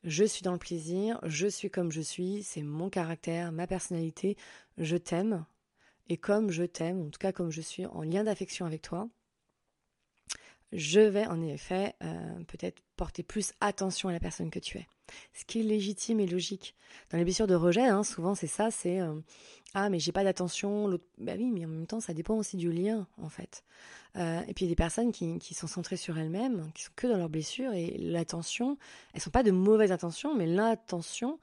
Je 0.07 0.23
suis 0.23 0.43
dans 0.43 0.53
le 0.53 0.59
plaisir, 0.59 1.19
je 1.25 1.49
suis 1.49 1.69
comme 1.69 1.91
je 1.91 2.01
suis, 2.01 2.45
c'est 2.45 2.63
mon 2.63 2.89
caractère, 2.91 3.51
ma 3.51 3.67
personnalité, 3.67 4.37
je 4.79 4.97
t'aime. 4.97 5.45
Et 6.09 6.17
comme 6.17 6.53
je 6.53 6.63
t'aime, 6.63 7.09
en 7.09 7.11
tout 7.11 7.19
cas 7.19 7.33
comme 7.33 7.51
je 7.51 7.61
suis 7.61 7.87
en 7.87 8.03
lien 8.03 8.23
d'affection 8.23 8.67
avec 8.67 8.83
toi, 8.83 9.09
je 10.71 11.01
vais 11.01 11.27
en 11.27 11.43
effet 11.43 11.95
euh, 12.05 12.45
peut-être 12.45 12.81
porter 12.95 13.25
plus 13.25 13.53
attention 13.61 14.09
à 14.09 14.13
la 14.13 14.21
personne 14.21 14.51
que 14.51 14.61
tu 14.61 14.79
es. 14.79 14.87
Ce 15.33 15.45
qui 15.45 15.61
est 15.61 15.63
légitime 15.63 16.21
et 16.21 16.27
logique. 16.27 16.75
Dans 17.11 17.19
les 17.19 17.25
blessures 17.25 17.47
de 17.47 17.55
rejet, 17.55 17.85
hein, 17.85 18.03
souvent 18.03 18.35
c'est 18.35 18.47
ça, 18.47 18.71
c'est 18.71 19.01
euh, 19.01 19.15
ah 19.75 19.89
mais 19.91 19.99
j'ai 19.99 20.13
pas 20.13 20.25
d'attention, 20.25 20.89
l'autre 20.89 21.05
bah 21.19 21.33
oui, 21.37 21.51
mais 21.51 21.65
en 21.65 21.69
même 21.69 21.87
temps 21.87 22.01
ça 22.01 22.15
dépend 22.15 22.35
aussi 22.35 22.57
du 22.57 22.73
lien 22.73 23.07
en 23.21 23.29
fait. 23.29 23.65
Euh, 24.17 24.41
et 24.49 24.55
puis 24.55 24.65
il 24.65 24.69
y 24.69 24.71
a 24.71 24.73
des 24.73 24.77
personnes 24.77 25.13
qui, 25.13 25.55
sont 25.55 25.67
centrées 25.67 25.97
sur 25.97 26.19
elles-mêmes, 26.19 26.71
qui 26.75 26.85
sont 26.85 26.93
que 26.97 27.07
dans 27.07 27.19
leurs 27.19 27.29
blessures 27.29 27.73
et 27.73 27.97
l'attention, 27.99 28.79
elles 29.13 29.21
sont 29.21 29.31
pas 29.31 29.43
de 29.43 29.51
mauvaises 29.51 29.93
intentions, 29.93 30.35
mais 30.35 30.47
l'attention 30.47 31.39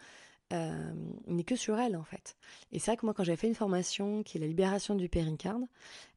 n'est 1.26 1.44
que 1.44 1.56
sur 1.56 1.80
elles 1.80 1.96
en 1.96 2.04
fait. 2.04 2.38
Et 2.72 2.78
c'est 2.78 2.92
vrai 2.92 2.98
que 2.98 3.08
moi 3.08 3.16
quand 3.16 3.24
j'avais 3.24 3.38
fait 3.38 3.48
une 3.48 3.56
formation 3.56 4.22
qui 4.22 4.38
est 4.38 4.42
la 4.42 4.46
libération 4.46 4.94
du 4.94 5.10
péricarde, 5.10 5.64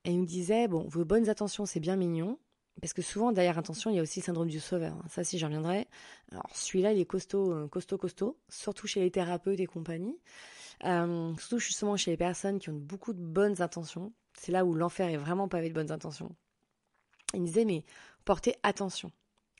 elle 0.05 0.19
me 0.19 0.27
disait 0.27 0.69
bon 0.69 0.87
vos 0.89 1.07
bonnes 1.07 1.31
intentions 1.31 1.65
c'est 1.65 1.81
bien 1.81 1.97
mignon, 1.97 2.39
parce 2.81 2.93
que 2.93 3.03
souvent, 3.03 3.33
derrière 3.33 3.59
intention, 3.59 3.91
il 3.91 3.97
y 3.97 3.99
a 3.99 4.03
aussi 4.03 4.21
le 4.21 4.25
syndrome 4.25 4.49
du 4.49 4.61
sauveur. 4.61 4.97
Ça, 5.09 5.25
si 5.25 5.39
j'en 5.39 5.47
reviendrai. 5.47 5.89
Alors, 6.31 6.49
celui-là, 6.53 6.93
il 6.93 7.01
est 7.01 7.07
costaud, 7.07 7.53
euh, 7.53 7.69
costaud, 7.69 7.97
costaud, 7.97 8.39
surtout 8.49 8.87
chez 8.87 9.01
les 9.01 9.11
thérapeutes 9.11 9.61
et 9.61 9.67
compagnie. 9.67 10.19
Euh, 10.85 11.35
surtout 11.39 11.59
justement 11.59 11.97
chez 11.97 12.11
les 12.11 12.19
personnes 12.19 12.59
qui 12.59 12.69
ont 12.69 12.75
beaucoup 12.75 13.15
de 13.15 13.23
bonnes 13.23 13.63
intentions. 13.63 14.13
C'est 14.35 14.53
là 14.53 14.65
où 14.65 14.75
l'enfer 14.75 15.09
est 15.09 15.17
vraiment 15.17 15.49
pavé 15.49 15.71
de 15.71 15.75
bonnes 15.75 15.91
intentions. 15.91 16.35
Il 17.33 17.41
me 17.41 17.47
disait, 17.47 17.65
mais 17.65 17.85
portez 18.25 18.57
attention. 18.63 19.11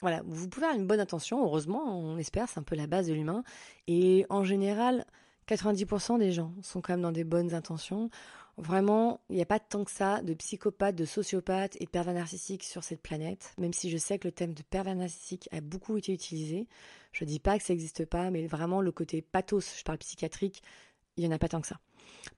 Voilà, 0.03 0.23
vous 0.27 0.49
pouvez 0.49 0.67
avoir 0.67 0.79
une 0.79 0.87
bonne 0.87 1.01
intention, 1.01 1.43
heureusement, 1.43 1.99
on 1.99 2.19
espère, 2.19 2.51
c'est 2.51 2.61
un 2.61 2.63
peu 2.63 2.77
la 2.77 2.87
base 2.87 3.07
de 3.07 3.15
l'humain. 3.15 3.45
Et 3.87 4.27
en 4.29 4.45
général, 4.45 5.07
90% 5.49 6.19
des 6.19 6.33
gens 6.33 6.53
sont 6.63 6.83
quand 6.83 6.93
même 6.93 7.03
dans 7.03 7.13
des 7.13 7.25
bonnes 7.25 7.55
intentions. 7.55 8.11
Vraiment, 8.59 9.21
il 9.29 9.37
n'y 9.37 9.43
a 9.43 9.47
pas 9.47 9.61
tant 9.61 9.85
que 9.85 9.91
ça 9.91 10.23
de 10.23 10.33
psychopathes, 10.33 10.97
de 10.97 11.05
sociopathes 11.05 11.77
et 11.79 11.85
de 11.85 11.91
pervers 11.91 12.15
narcissiques 12.15 12.65
sur 12.65 12.83
cette 12.83 13.03
planète, 13.03 13.53
même 13.59 13.75
si 13.75 13.91
je 13.91 13.99
sais 13.99 14.19
que 14.19 14.29
le 14.29 14.33
thème 14.33 14.55
de 14.55 14.63
pervers 14.63 14.95
narcissique 14.95 15.47
a 15.53 15.61
beaucoup 15.61 15.99
été 15.99 16.15
utilisé. 16.15 16.67
Je 17.13 17.25
ne 17.25 17.29
dis 17.29 17.39
pas 17.39 17.59
que 17.59 17.65
ça 17.65 17.75
n'existe 17.75 18.07
pas, 18.07 18.31
mais 18.31 18.47
vraiment 18.47 18.81
le 18.81 18.93
côté 18.93 19.21
pathos, 19.21 19.79
je 19.79 19.83
parle 19.83 19.99
psychiatrique, 19.99 20.63
il 21.17 21.25
n'y 21.25 21.29
en 21.29 21.37
a 21.37 21.39
pas 21.39 21.49
tant 21.49 21.61
que 21.61 21.67
ça. 21.67 21.81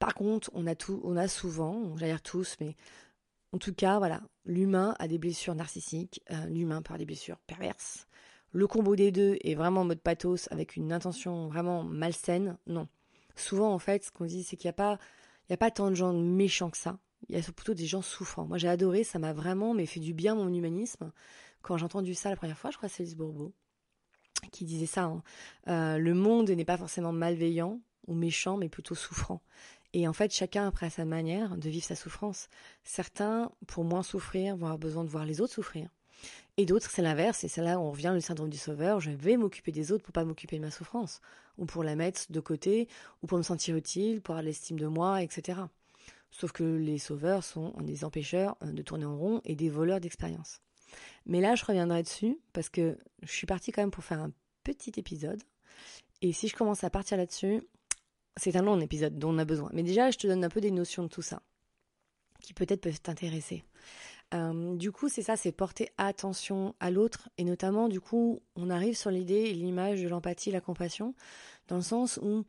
Par 0.00 0.14
contre, 0.14 0.50
on 0.54 0.66
a, 0.66 0.74
tout, 0.74 1.00
on 1.04 1.16
a 1.16 1.28
souvent, 1.28 1.96
j'allais 1.96 2.12
dire 2.12 2.22
tous, 2.22 2.56
mais 2.60 2.74
en 3.52 3.58
tout 3.58 3.72
cas, 3.72 3.98
voilà, 3.98 4.20
l'humain 4.44 4.96
a 4.98 5.06
des 5.06 5.18
blessures 5.18 5.54
narcissiques, 5.54 6.20
euh, 6.32 6.46
l'humain 6.46 6.78
avoir 6.78 6.98
des 6.98 7.06
blessures 7.06 7.38
perverses. 7.46 8.08
Le 8.52 8.66
combo 8.66 8.96
des 8.96 9.12
deux 9.12 9.36
est 9.42 9.54
vraiment 9.54 9.82
en 9.82 9.84
mode 9.84 10.00
pathos 10.00 10.48
avec 10.50 10.74
une 10.74 10.92
intention 10.92 11.48
vraiment 11.48 11.84
malsaine. 11.84 12.56
Non. 12.66 12.88
Souvent, 13.36 13.72
en 13.72 13.78
fait, 13.78 14.04
ce 14.04 14.10
qu'on 14.10 14.24
dit, 14.24 14.42
c'est 14.42 14.56
qu'il 14.56 14.66
n'y 14.66 14.70
a 14.70 14.74
pas 14.74 14.98
il 15.48 15.52
n'y 15.52 15.54
a 15.54 15.58
pas 15.58 15.70
tant 15.70 15.90
de 15.90 15.94
gens 15.94 16.12
méchants 16.12 16.70
que 16.70 16.76
ça. 16.76 16.98
Il 17.28 17.36
y 17.36 17.38
a 17.38 17.42
plutôt 17.42 17.74
des 17.74 17.86
gens 17.86 18.02
souffrants. 18.02 18.46
Moi, 18.46 18.58
j'ai 18.58 18.68
adoré, 18.68 19.02
ça 19.04 19.18
m'a 19.18 19.32
vraiment 19.32 19.74
mais 19.74 19.86
fait 19.86 20.00
du 20.00 20.14
bien 20.14 20.34
mon 20.34 20.52
humanisme. 20.52 21.12
Quand 21.62 21.76
j'ai 21.76 21.84
entendu 21.84 22.14
ça 22.14 22.30
la 22.30 22.36
première 22.36 22.58
fois, 22.58 22.70
je 22.70 22.76
crois 22.76 22.88
que 22.88 22.94
c'est 22.94 23.02
Lise 23.02 23.16
Bourbeau 23.16 23.52
qui 24.52 24.64
disait 24.64 24.86
ça. 24.86 25.04
Hein. 25.04 25.22
Euh, 25.68 25.98
le 25.98 26.14
monde 26.14 26.50
n'est 26.50 26.64
pas 26.64 26.76
forcément 26.76 27.12
malveillant 27.12 27.80
ou 28.06 28.14
méchant, 28.14 28.56
mais 28.56 28.68
plutôt 28.68 28.94
souffrant. 28.94 29.42
Et 29.92 30.06
en 30.06 30.12
fait, 30.12 30.32
chacun 30.32 30.66
après 30.66 30.90
sa 30.90 31.04
manière 31.04 31.56
de 31.56 31.68
vivre 31.68 31.84
sa 31.84 31.96
souffrance. 31.96 32.48
Certains, 32.84 33.50
pour 33.66 33.84
moins 33.84 34.02
souffrir, 34.02 34.56
vont 34.56 34.66
avoir 34.66 34.78
besoin 34.78 35.04
de 35.04 35.08
voir 35.08 35.24
les 35.24 35.40
autres 35.40 35.54
souffrir. 35.54 35.88
Et 36.56 36.66
d'autres, 36.66 36.90
c'est 36.90 37.02
l'inverse, 37.02 37.44
et 37.44 37.48
c'est 37.48 37.62
là 37.62 37.78
où 37.78 37.82
on 37.82 37.92
revient 37.92 38.10
le 38.12 38.20
syndrome 38.20 38.50
du 38.50 38.58
sauveur, 38.58 38.98
je 39.00 39.10
vais 39.10 39.36
m'occuper 39.36 39.70
des 39.70 39.92
autres 39.92 40.02
pour 40.02 40.12
pas 40.12 40.24
m'occuper 40.24 40.56
de 40.56 40.62
ma 40.62 40.72
souffrance, 40.72 41.20
ou 41.56 41.66
pour 41.66 41.84
la 41.84 41.94
mettre 41.94 42.22
de 42.30 42.40
côté, 42.40 42.88
ou 43.22 43.26
pour 43.26 43.38
me 43.38 43.44
sentir 43.44 43.76
utile, 43.76 44.20
pour 44.20 44.34
avoir 44.34 44.42
l'estime 44.42 44.78
de 44.78 44.86
moi, 44.86 45.22
etc. 45.22 45.60
Sauf 46.30 46.52
que 46.52 46.64
les 46.64 46.98
sauveurs 46.98 47.44
sont 47.44 47.72
des 47.80 48.04
empêcheurs 48.04 48.56
euh, 48.62 48.72
de 48.72 48.82
tourner 48.82 49.04
en 49.04 49.16
rond 49.16 49.40
et 49.44 49.54
des 49.54 49.70
voleurs 49.70 50.00
d'expérience. 50.00 50.60
Mais 51.26 51.40
là, 51.40 51.54
je 51.54 51.64
reviendrai 51.64 52.02
dessus, 52.02 52.38
parce 52.52 52.68
que 52.68 52.98
je 53.22 53.32
suis 53.32 53.46
partie 53.46 53.72
quand 53.72 53.82
même 53.82 53.90
pour 53.90 54.04
faire 54.04 54.20
un 54.20 54.32
petit 54.64 54.92
épisode, 54.96 55.42
Et 56.20 56.32
si 56.32 56.48
je 56.48 56.56
commence 56.56 56.82
à 56.82 56.90
partir 56.90 57.16
là-dessus, 57.16 57.62
c'est 58.36 58.56
un 58.56 58.62
long 58.62 58.80
épisode 58.80 59.18
dont 59.18 59.34
on 59.34 59.38
a 59.38 59.44
besoin. 59.44 59.70
Mais 59.72 59.82
déjà, 59.82 60.10
je 60.10 60.18
te 60.18 60.26
donne 60.26 60.44
un 60.44 60.48
peu 60.48 60.60
des 60.60 60.70
notions 60.70 61.04
de 61.04 61.08
tout 61.08 61.22
ça, 61.22 61.42
qui 62.40 62.52
peut-être 62.54 62.80
peuvent 62.80 63.00
t'intéresser. 63.00 63.64
Euh, 64.34 64.76
du 64.76 64.92
coup, 64.92 65.08
c'est 65.08 65.22
ça, 65.22 65.36
c'est 65.36 65.52
porter 65.52 65.90
attention 65.96 66.74
à 66.80 66.90
l'autre, 66.90 67.30
et 67.38 67.44
notamment, 67.44 67.88
du 67.88 68.00
coup, 68.00 68.40
on 68.56 68.68
arrive 68.68 68.96
sur 68.96 69.10
l'idée 69.10 69.34
et 69.34 69.54
l'image 69.54 70.02
de 70.02 70.08
l'empathie, 70.08 70.50
la 70.50 70.60
compassion, 70.60 71.14
dans 71.68 71.76
le 71.76 71.82
sens 71.82 72.18
où 72.22 72.44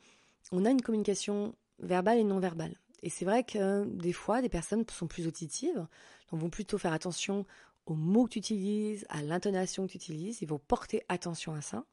on 0.51 0.65
a 0.65 0.71
une 0.71 0.81
communication 0.81 1.55
verbale 1.79 2.17
et 2.17 2.23
non 2.23 2.39
verbale. 2.39 2.75
Et 3.01 3.09
c'est 3.09 3.25
vrai 3.25 3.43
que 3.43 3.85
des 3.85 4.11
fois, 4.11 4.41
des 4.41 4.49
personnes 4.49 4.83
sont 4.89 5.07
plus 5.07 5.25
auditives, 5.27 5.87
donc 6.31 6.41
vont 6.41 6.49
plutôt 6.49 6.77
faire 6.77 6.93
attention 6.93 7.45
aux 7.85 7.95
mots 7.95 8.25
que 8.25 8.31
tu 8.31 8.39
utilises, 8.39 9.05
à 9.09 9.21
l'intonation 9.23 9.87
que 9.87 9.93
tu 9.93 9.97
utilises, 9.97 10.41
ils 10.41 10.47
vont 10.47 10.59
porter 10.59 11.03
attention 11.09 11.53
à 11.53 11.61
ça. 11.61 11.85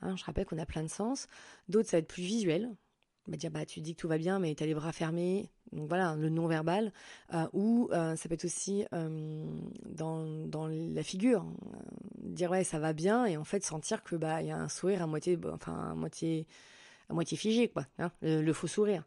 Hein, 0.00 0.16
je 0.16 0.24
rappelle 0.24 0.46
qu'on 0.46 0.58
a 0.58 0.66
plein 0.66 0.82
de 0.82 0.88
sens. 0.88 1.26
D'autres, 1.68 1.88
ça 1.90 1.96
va 1.96 1.98
être 1.98 2.08
plus 2.08 2.22
visuel. 2.22 2.74
Va 3.28 3.36
dire, 3.36 3.50
bah, 3.50 3.64
tu 3.64 3.80
dis 3.80 3.94
que 3.94 4.00
tout 4.00 4.08
va 4.08 4.18
bien, 4.18 4.38
mais 4.40 4.54
tu 4.54 4.64
as 4.64 4.66
les 4.66 4.74
bras 4.74 4.92
fermés. 4.92 5.48
Donc 5.72 5.88
voilà, 5.88 6.16
le 6.16 6.28
non-verbal. 6.28 6.92
Euh, 7.34 7.46
ou 7.52 7.88
euh, 7.92 8.16
ça 8.16 8.28
peut 8.28 8.34
être 8.34 8.44
aussi 8.44 8.84
euh, 8.92 9.46
dans, 9.86 10.26
dans, 10.46 10.66
la 10.66 11.02
figure. 11.02 11.46
dire, 12.18 12.50
ouais, 12.50 12.64
ça 12.64 12.78
va 12.78 12.92
bien, 12.92 13.24
et 13.26 13.36
en 13.36 13.44
fait, 13.44 13.64
sentir 13.64 14.02
que 14.02 14.16
bah, 14.16 14.42
y 14.42 14.50
a 14.50 14.56
un 14.56 14.68
sourire 14.68 15.02
à 15.02 15.06
moitié, 15.06 15.38
enfin, 15.52 15.90
à 15.92 15.94
moitié, 15.94 16.46
à 17.08 17.14
moitié 17.14 17.36
figé, 17.36 17.68
quoi. 17.68 17.86
Hein, 17.98 18.10
le, 18.22 18.52
faux 18.52 18.66
sourire. 18.66 19.04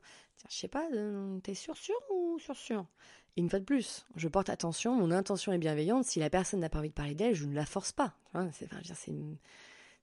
Je 0.49 0.55
sais 0.55 0.67
pas, 0.67 0.87
t'es 1.43 1.53
sûr, 1.53 1.75
sûr 1.75 1.95
ou 2.13 2.39
sûr, 2.39 2.55
sûr? 2.55 2.85
Une 3.37 3.49
fois 3.49 3.59
de 3.59 3.65
plus, 3.65 4.05
je 4.15 4.29
porte 4.29 4.49
attention, 4.49 4.95
mon 4.95 5.11
intention 5.11 5.51
est 5.51 5.57
bienveillante. 5.57 6.05
Si 6.05 6.19
la 6.19 6.29
personne 6.29 6.61
n'a 6.61 6.69
pas 6.69 6.79
envie 6.79 6.89
de 6.89 6.93
parler 6.93 7.15
d'elle, 7.15 7.35
je 7.35 7.45
ne 7.45 7.53
la 7.53 7.65
force 7.65 7.91
pas. 7.91 8.13
C'est 8.53 8.69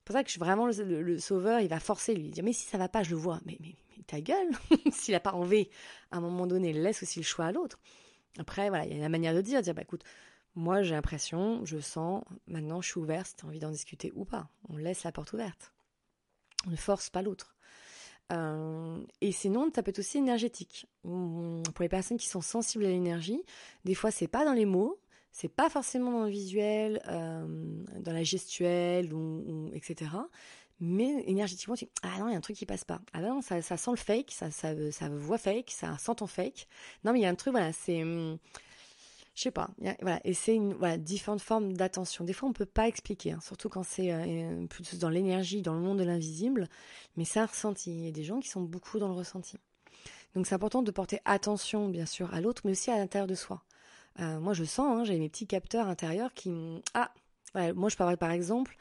pour 0.05 0.13
ça 0.13 0.23
que 0.23 0.29
je, 0.29 0.39
vraiment 0.39 0.67
le, 0.67 1.19
sauveur, 1.19 1.59
il 1.59 1.69
va 1.69 1.79
forcer 1.79 2.13
lui, 2.13 2.29
dire 2.29 2.43
mais 2.43 2.53
si 2.53 2.67
ça 2.67 2.77
va 2.77 2.89
pas, 2.89 3.03
je 3.03 3.11
le 3.11 3.17
vois. 3.17 3.39
Mais, 3.45 3.57
mais, 3.61 3.75
ta 4.05 4.19
gueule, 4.19 4.49
s'il 4.91 5.13
n'a 5.13 5.19
pas 5.19 5.33
envie, 5.33 5.69
à 6.11 6.17
un 6.17 6.21
moment 6.21 6.45
donné, 6.45 6.73
laisse 6.73 7.03
aussi 7.03 7.19
le 7.19 7.25
choix 7.25 7.45
à 7.45 7.51
l'autre. 7.51 7.79
Après, 8.37 8.69
voilà, 8.69 8.85
il 8.85 8.95
y 8.95 8.99
a 8.99 9.01
la 9.01 9.09
manière 9.09 9.33
de 9.33 9.41
dire, 9.41 9.61
dire 9.61 9.73
bah 9.73 9.83
écoute, 9.83 10.03
moi 10.55 10.81
j'ai 10.81 10.95
l'impression, 10.95 11.63
je 11.65 11.79
sens, 11.79 12.23
maintenant 12.47 12.81
je 12.81 12.89
suis 12.89 12.99
ouvert 12.99 13.25
si 13.25 13.35
tu 13.35 13.45
as 13.45 13.47
envie 13.47 13.59
d'en 13.59 13.71
discuter 13.71 14.11
ou 14.15 14.25
pas. 14.25 14.49
On 14.69 14.77
laisse 14.77 15.03
la 15.03 15.11
porte 15.11 15.33
ouverte. 15.33 15.73
On 16.67 16.71
ne 16.71 16.75
force 16.75 17.09
pas 17.09 17.21
l'autre. 17.21 17.55
Euh, 18.31 19.03
et 19.21 19.31
sinon, 19.31 19.69
ça 19.73 19.83
peut 19.83 19.89
être 19.89 19.99
aussi 19.99 20.17
énergétique. 20.17 20.87
Pour 21.03 21.81
les 21.81 21.89
personnes 21.89 22.17
qui 22.17 22.27
sont 22.27 22.41
sensibles 22.41 22.85
à 22.85 22.89
l'énergie, 22.89 23.43
des 23.85 23.95
fois, 23.95 24.11
c'est 24.11 24.27
pas 24.27 24.45
dans 24.45 24.53
les 24.53 24.65
mots, 24.65 24.99
c'est 25.33 25.49
pas 25.49 25.69
forcément 25.69 26.11
dans 26.11 26.23
le 26.23 26.29
visuel, 26.29 27.01
euh, 27.07 27.45
dans 27.99 28.13
la 28.13 28.23
gestuelle, 28.23 29.11
etc. 29.73 30.11
Mais 30.79 31.23
énergétiquement, 31.27 31.75
tu 31.75 31.85
dis, 31.85 31.91
ah 32.03 32.19
non, 32.19 32.29
il 32.29 32.31
y 32.31 32.35
a 32.35 32.37
un 32.37 32.41
truc 32.41 32.55
qui 32.55 32.65
passe 32.65 32.85
pas. 32.85 33.01
Ah 33.13 33.21
non, 33.21 33.41
ça, 33.41 33.61
sent 33.61 33.91
le 33.91 33.97
fake, 33.97 34.31
ça, 34.31 35.09
voit 35.09 35.37
fake, 35.37 35.71
ça 35.71 35.97
sent 35.97 36.15
ton 36.15 36.27
fake. 36.27 36.67
Non, 37.03 37.13
mais 37.13 37.19
il 37.19 37.23
y 37.23 37.25
a 37.25 37.29
un 37.29 37.35
truc, 37.35 37.51
voilà, 37.51 37.73
c'est 37.73 38.03
hum, 38.03 38.37
je 39.35 39.41
sais 39.41 39.51
pas, 39.51 39.69
voilà, 40.01 40.19
et 40.23 40.35
c'est 40.35 40.59
voilà, 40.77 40.97
différentes 40.97 41.41
formes 41.41 41.73
d'attention. 41.73 42.23
Des 42.23 42.33
fois, 42.33 42.47
on 42.49 42.53
peut 42.53 42.67
pas 42.67 42.87
expliquer, 42.87 43.31
hein, 43.31 43.39
surtout 43.41 43.67
quand 43.69 43.83
c'est 43.83 44.11
euh, 44.11 44.67
plus 44.67 44.99
dans 44.99 45.09
l'énergie, 45.09 45.63
dans 45.63 45.73
le 45.73 45.81
monde 45.81 45.97
de 45.97 46.03
l'invisible, 46.03 46.69
mais 47.17 47.25
c'est 47.25 47.39
un 47.39 47.47
ressenti. 47.47 47.91
Il 47.91 48.05
y 48.05 48.07
a 48.07 48.11
des 48.11 48.23
gens 48.23 48.39
qui 48.39 48.49
sont 48.49 48.61
beaucoup 48.61 48.99
dans 48.99 49.07
le 49.07 49.15
ressenti. 49.15 49.57
Donc, 50.35 50.45
c'est 50.47 50.55
important 50.55 50.83
de 50.83 50.91
porter 50.91 51.19
attention, 51.25 51.89
bien 51.89 52.05
sûr, 52.05 52.33
à 52.33 52.41
l'autre, 52.41 52.61
mais 52.65 52.71
aussi 52.71 52.91
à 52.91 52.97
l'intérieur 52.97 53.27
de 53.27 53.35
soi. 53.35 53.63
Euh, 54.19 54.39
moi, 54.39 54.53
je 54.53 54.63
sens, 54.63 54.99
hein, 54.99 55.03
j'ai 55.03 55.17
mes 55.17 55.29
petits 55.29 55.47
capteurs 55.47 55.87
intérieurs 55.87 56.33
qui, 56.33 56.51
ah, 56.93 57.11
moi, 57.75 57.89
je 57.89 57.95
parle 57.95 58.17
par 58.17 58.31
exemple, 58.31 58.77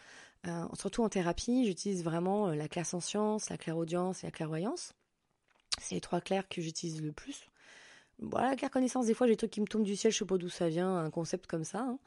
euh, 0.46 0.66
surtout 0.74 1.02
en 1.02 1.08
thérapie, 1.08 1.64
j'utilise 1.66 2.04
vraiment 2.04 2.48
la 2.48 2.68
clairsentience, 2.68 3.50
la 3.50 3.58
clairaudience 3.58 4.24
et 4.24 4.26
la 4.26 4.30
clairvoyance. 4.30 4.94
C'est 5.80 5.94
les 5.94 6.00
trois 6.00 6.20
clairs 6.20 6.48
que 6.48 6.60
j'utilise 6.60 7.02
le 7.02 7.12
plus 7.12 7.46
voilà, 8.30 8.54
la 8.60 8.68
connaissance, 8.68 9.06
des 9.06 9.14
fois, 9.14 9.26
j'ai 9.26 9.34
des 9.34 9.36
trucs 9.36 9.50
qui 9.50 9.60
me 9.60 9.66
tombent 9.66 9.82
du 9.82 9.96
ciel, 9.96 10.12
je 10.12 10.18
sais 10.18 10.24
pas 10.24 10.38
d'où 10.38 10.48
ça 10.48 10.68
vient, 10.68 10.96
un 10.96 11.10
concept 11.10 11.46
comme 11.46 11.64
ça. 11.64 11.80
Hein. 11.80 11.98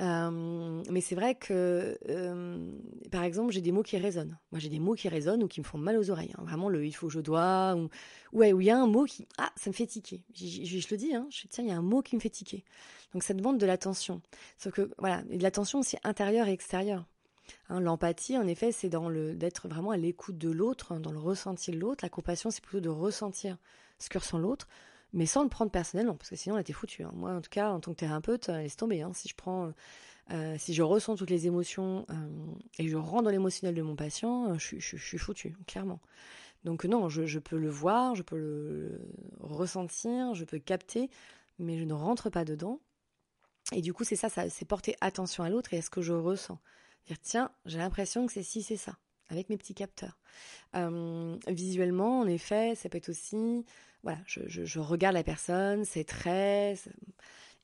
Euh, 0.00 0.82
mais 0.90 1.00
c'est 1.00 1.14
vrai 1.14 1.34
que, 1.34 1.98
euh, 2.08 2.70
par 3.10 3.24
exemple, 3.24 3.52
j'ai 3.52 3.60
des 3.60 3.72
mots 3.72 3.82
qui 3.82 3.96
résonnent. 3.96 4.38
Moi, 4.52 4.60
j'ai 4.60 4.68
des 4.68 4.78
mots 4.78 4.94
qui 4.94 5.08
résonnent 5.08 5.42
ou 5.42 5.48
qui 5.48 5.60
me 5.60 5.64
font 5.64 5.78
mal 5.78 5.98
aux 5.98 6.10
oreilles. 6.10 6.32
Hein. 6.38 6.44
Vraiment, 6.44 6.68
le 6.68 6.86
il 6.86 6.92
faut, 6.92 7.08
je 7.08 7.20
dois, 7.20 7.74
ou 7.74 7.88
ouais, 8.32 8.52
où 8.52 8.60
il 8.60 8.66
y 8.66 8.70
a 8.70 8.78
un 8.78 8.86
mot 8.86 9.04
qui, 9.04 9.26
ah, 9.38 9.50
ça 9.56 9.70
me 9.70 9.74
fait 9.74 9.86
tiquer. 9.86 10.22
Je, 10.34 10.88
le 10.90 10.96
dis, 10.96 11.14
hein, 11.14 11.26
je 11.30 11.48
tiens, 11.48 11.64
il 11.64 11.70
y 11.70 11.72
a 11.72 11.76
un 11.76 11.82
mot 11.82 12.02
qui 12.02 12.14
me 12.14 12.20
fait 12.20 12.30
tiquer. 12.30 12.64
Donc, 13.12 13.22
ça 13.24 13.34
demande 13.34 13.58
de 13.58 13.66
l'attention. 13.66 14.22
Sauf 14.58 14.72
que, 14.72 14.90
voilà, 14.98 15.22
et 15.30 15.38
de 15.38 15.42
l'attention 15.42 15.80
aussi 15.80 15.96
intérieure 16.04 16.46
et 16.46 16.52
extérieure. 16.52 17.04
L'empathie, 17.70 18.36
en 18.36 18.46
effet, 18.46 18.72
c'est 18.72 18.90
dans 18.90 19.08
le 19.08 19.34
d'être 19.34 19.68
vraiment 19.68 19.90
à 19.90 19.96
l'écoute 19.96 20.36
de 20.36 20.50
l'autre, 20.50 20.96
dans 20.98 21.12
le 21.12 21.18
ressenti 21.18 21.70
de 21.70 21.78
l'autre. 21.78 22.04
La 22.04 22.10
compassion, 22.10 22.50
c'est 22.50 22.62
plutôt 22.62 22.80
de 22.80 22.90
ressentir 22.90 23.56
ce 23.98 24.08
que 24.10 24.18
ressent 24.18 24.38
l'autre 24.38 24.68
mais 25.12 25.26
sans 25.26 25.42
le 25.42 25.48
prendre 25.48 25.70
personnellement, 25.70 26.14
parce 26.14 26.30
que 26.30 26.36
sinon 26.36 26.56
là 26.56 26.62
t'es 26.62 26.72
foutu. 26.72 27.02
Hein. 27.02 27.12
Moi 27.14 27.32
en 27.32 27.40
tout 27.40 27.50
cas, 27.50 27.70
en 27.70 27.80
tant 27.80 27.92
que 27.92 27.96
thérapeute, 27.96 28.48
euh, 28.48 28.62
laisse 28.62 28.76
tomber. 28.76 29.02
Hein. 29.02 29.12
Si 29.14 29.28
je 29.28 29.34
prends, 29.34 29.72
euh, 30.30 30.56
si 30.58 30.74
je 30.74 30.82
ressens 30.82 31.16
toutes 31.16 31.30
les 31.30 31.46
émotions 31.46 32.04
euh, 32.10 32.14
et 32.78 32.88
je 32.88 32.96
rentre 32.96 33.24
dans 33.24 33.30
l'émotionnel 33.30 33.74
de 33.74 33.82
mon 33.82 33.96
patient, 33.96 34.58
je, 34.58 34.78
suis 34.78 35.18
foutu, 35.18 35.56
clairement. 35.66 36.00
Donc 36.64 36.84
non, 36.84 37.08
je, 37.08 37.38
peux 37.38 37.56
le 37.56 37.70
voir, 37.70 38.14
je 38.14 38.22
peux 38.22 38.36
le 38.36 39.00
ressentir, 39.40 40.34
je 40.34 40.44
peux 40.44 40.58
capter, 40.58 41.08
mais 41.58 41.78
je 41.78 41.84
ne 41.84 41.94
rentre 41.94 42.30
pas 42.30 42.44
dedans. 42.44 42.80
Et 43.72 43.80
du 43.80 43.92
coup, 43.92 44.04
c'est 44.04 44.16
ça, 44.16 44.28
ça 44.28 44.48
c'est 44.50 44.64
porter 44.64 44.96
attention 45.00 45.44
à 45.44 45.50
l'autre 45.50 45.72
et 45.72 45.78
à 45.78 45.82
ce 45.82 45.90
que 45.90 46.02
je 46.02 46.12
ressens. 46.12 46.58
Dire 47.06 47.18
tiens, 47.22 47.50
j'ai 47.64 47.78
l'impression 47.78 48.26
que 48.26 48.32
c'est 48.32 48.42
si, 48.42 48.62
c'est 48.62 48.76
ça, 48.76 48.98
avec 49.28 49.48
mes 49.50 49.56
petits 49.56 49.74
capteurs. 49.74 50.18
visuellement, 51.48 52.20
en 52.20 52.26
effet, 52.26 52.74
ça 52.74 52.88
peut 52.88 52.98
être 52.98 53.08
aussi 53.10 53.64
voilà, 54.04 54.18
je, 54.26 54.78
regarde 54.78 55.14
la 55.14 55.24
personne, 55.24 55.84
ses 55.84 56.04
traits, 56.04 56.88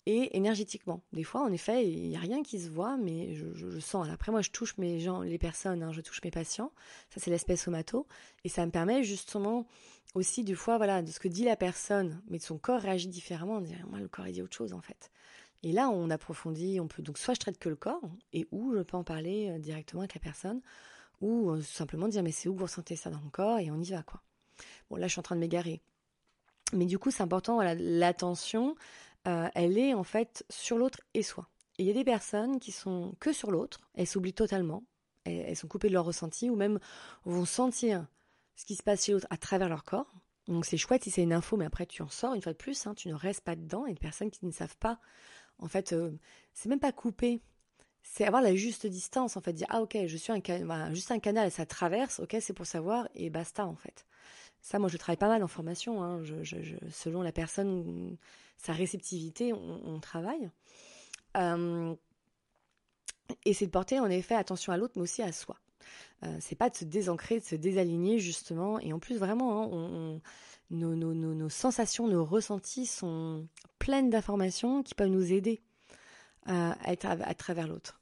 et 0.07 0.37
énergétiquement. 0.37 1.01
Des 1.13 1.25
fois, 1.25 1.43
en 1.43 1.53
effet, 1.53 1.89
il 1.89 2.09
n'y 2.09 2.17
a 2.17 2.21
rien 2.21 2.43
qui 2.43 2.61
se 2.61 2.69
voit, 2.69 2.97
mais 2.97 3.35
je, 3.35 3.79
sens. 3.79 4.07
Après, 4.11 4.33
moi, 4.33 4.43
je 4.43 4.51
touche 4.51 4.77
mes 4.77 5.01
gens, 5.01 5.23
les 5.23 5.39
personnes, 5.39 5.83
hein, 5.83 5.93
je 5.93 6.01
touche 6.01 6.21
mes 6.23 6.31
patients. 6.31 6.73
Ça, 7.09 7.21
c'est 7.21 7.31
l'aspect 7.31 7.57
somato. 7.57 8.07
Et 8.45 8.49
ça 8.49 8.67
me 8.67 8.71
permet 8.71 9.03
justement 9.05 9.67
aussi, 10.15 10.45
du 10.45 10.57
fois, 10.57 10.77
voilà, 10.77 11.03
de 11.03 11.11
ce 11.11 11.19
que 11.19 11.29
dit 11.29 11.45
la 11.45 11.57
personne, 11.57 12.21
mais 12.29 12.39
de 12.39 12.43
son 12.43 12.59
corps 12.59 12.81
réagit 12.81 13.09
différemment. 13.09 13.57
On 13.57 13.61
dirait, 13.61 13.85
moi, 13.89 13.99
le 13.99 14.09
corps, 14.09 14.27
il 14.27 14.35
dit 14.35 14.43
autre 14.43 14.57
chose, 14.57 14.73
en 14.75 14.81
fait. 14.81 15.11
Et 15.63 15.73
là, 15.73 15.89
on 15.89 16.11
approfondit, 16.11 16.79
on 16.81 16.89
peut, 16.89 17.03
donc, 17.03 17.17
soit 17.17 17.33
je 17.33 17.41
traite 17.41 17.59
que 17.59 17.71
le 17.71 17.77
corps, 17.77 18.03
et 18.35 18.47
où 18.51 18.75
je 18.77 18.83
peux 18.83 18.99
en 18.99 19.05
parler 19.05 19.49
euh, 19.49 19.59
directement 19.59 20.03
avec 20.03 20.15
la 20.15 20.21
personne, 20.21 20.61
ou 21.25 21.51
euh, 21.51 21.63
simplement 21.63 22.07
dire, 22.07 22.23
mais 22.23 22.33
c'est 22.33 22.49
où 22.51 22.55
vous 22.55 22.65
ressentez 22.65 22.97
ça 22.97 23.09
dans 23.09 23.21
le 23.21 23.31
corps, 23.31 23.59
et 23.59 23.71
on 23.71 23.81
y 23.81 23.91
va, 23.91 24.03
quoi. 24.03 24.23
Bon, 24.91 24.97
là, 24.97 25.07
je 25.07 25.13
suis 25.13 25.21
en 25.21 25.23
train 25.23 25.37
de 25.37 25.41
m'égarer. 25.41 25.81
Mais 26.75 26.85
du 26.85 26.99
coup, 26.99 27.11
c'est 27.11 27.23
important, 27.23 27.55
voilà, 27.55 27.75
l'attention, 27.75 28.77
euh, 29.27 29.49
elle 29.55 29.79
est 29.79 29.95
en 29.95 30.05
fait 30.05 30.45
sur 30.51 30.77
l'autre 30.77 31.01
et 31.15 31.23
soi. 31.23 31.49
Et 31.79 31.85
il 31.85 31.87
y 31.87 31.91
a 31.91 31.95
des 31.95 32.05
personnes 32.05 32.61
qui 32.61 32.73
sont 32.73 33.15
que 33.21 33.33
sur 33.33 33.51
l'autre, 33.51 33.81
elles 33.95 34.07
s'oublient 34.07 34.35
totalement, 34.35 34.85
elles, 35.25 35.57
sont 35.57 35.67
coupées 35.67 35.89
de 35.89 35.95
leur 35.95 36.05
ressenti, 36.05 36.51
ou 36.51 36.57
même 36.57 36.79
vont 37.25 37.47
sentir 37.47 38.07
ce 38.57 38.67
qui 38.67 38.75
se 38.75 38.83
passe 38.83 39.05
chez 39.05 39.13
l'autre 39.13 39.27
à 39.31 39.39
travers 39.39 39.69
leur 39.71 39.85
corps. 39.85 40.13
Donc 40.47 40.67
c'est 40.67 40.77
chouette 40.77 41.05
si 41.05 41.11
c'est 41.11 41.23
une 41.23 41.33
info, 41.33 41.57
mais 41.57 41.65
après 41.65 41.87
tu 41.87 42.03
en 42.03 42.09
sors 42.09 42.35
une 42.35 42.43
fois 42.43 42.53
de 42.53 42.59
plus, 42.59 42.87
hein, 42.87 42.95
tu 42.95 43.09
ne 43.09 43.15
restes 43.15 43.41
pas 43.41 43.57
dedans. 43.57 43.87
Et 43.87 43.95
des 43.95 44.01
personnes 44.01 44.31
qui 44.31 44.45
ne 44.45 44.53
savent 44.53 44.77
pas, 44.77 45.01
en 45.59 45.69
fait, 45.69 45.95
euh, 45.95 46.13
c'est 46.53 46.69
même 46.69 46.81
pas 46.81 46.93
couper, 46.93 47.41
c'est 48.05 48.25
avoir 48.25 48.43
la 48.43 48.55
juste 48.55 48.87
distance, 48.87 49.37
en 49.37 49.41
fait, 49.41 49.55
dire 49.55 49.67
ah 49.71 49.83
ok, 49.83 49.97
je 50.07 50.17
suis 50.17 50.33
un 50.33 50.95
juste 50.95 51.11
un 51.11 51.19
canal, 51.19 51.51
ça 51.51 51.67
traverse, 51.67 52.21
ok, 52.21 52.37
c'est 52.41 52.53
pour 52.53 52.67
savoir 52.67 53.09
et 53.15 53.31
basta 53.31 53.67
en 53.67 53.75
fait. 53.75 54.07
Ça, 54.61 54.79
moi, 54.79 54.89
je 54.89 54.97
travaille 54.97 55.19
pas 55.19 55.29
mal 55.29 55.43
en 55.43 55.49
formation. 55.49 56.03
Hein. 56.03 56.23
selon 56.91 57.21
la 57.21 57.33
personne, 57.33 58.17
sa 58.57 58.73
réceptivité, 58.73 59.53
on, 59.53 60.01
travaille. 60.01 60.51
Euh, 61.37 61.95
et 63.45 63.53
c'est 63.53 63.67
de 63.67 63.71
porter 63.71 64.01
en 64.01 64.09
effet 64.09 64.35
attention 64.35 64.73
à 64.73 64.79
l'autre, 64.79 64.95
mais 64.97 65.03
aussi 65.03 65.21
à 65.21 65.33
soi. 65.33 65.57
Euh, 66.25 66.37
c'est 66.41 66.55
pas 66.55 66.71
de 66.71 66.77
se 66.77 66.85
désancrer, 66.85 67.41
de 67.41 67.45
se 67.45 67.57
désaligner 67.57 68.19
justement. 68.19 68.79
Et 68.81 68.93
en 68.95 68.99
plus, 68.99 69.19
vraiment, 69.19 69.71
hein, 69.75 70.21
nos, 70.71 71.49
sensations, 71.51 72.09
nos 72.09 72.25
ressentis 72.25 72.87
sont 72.87 73.47
pleines 73.79 74.09
d'informations 74.09 74.83
qui 74.83 74.95
peuvent 74.95 75.09
nous 75.09 75.33
aider 75.33 75.63
à 76.47 76.77
à 76.83 77.35
travers 77.35 77.69
l'autre. 77.69 78.01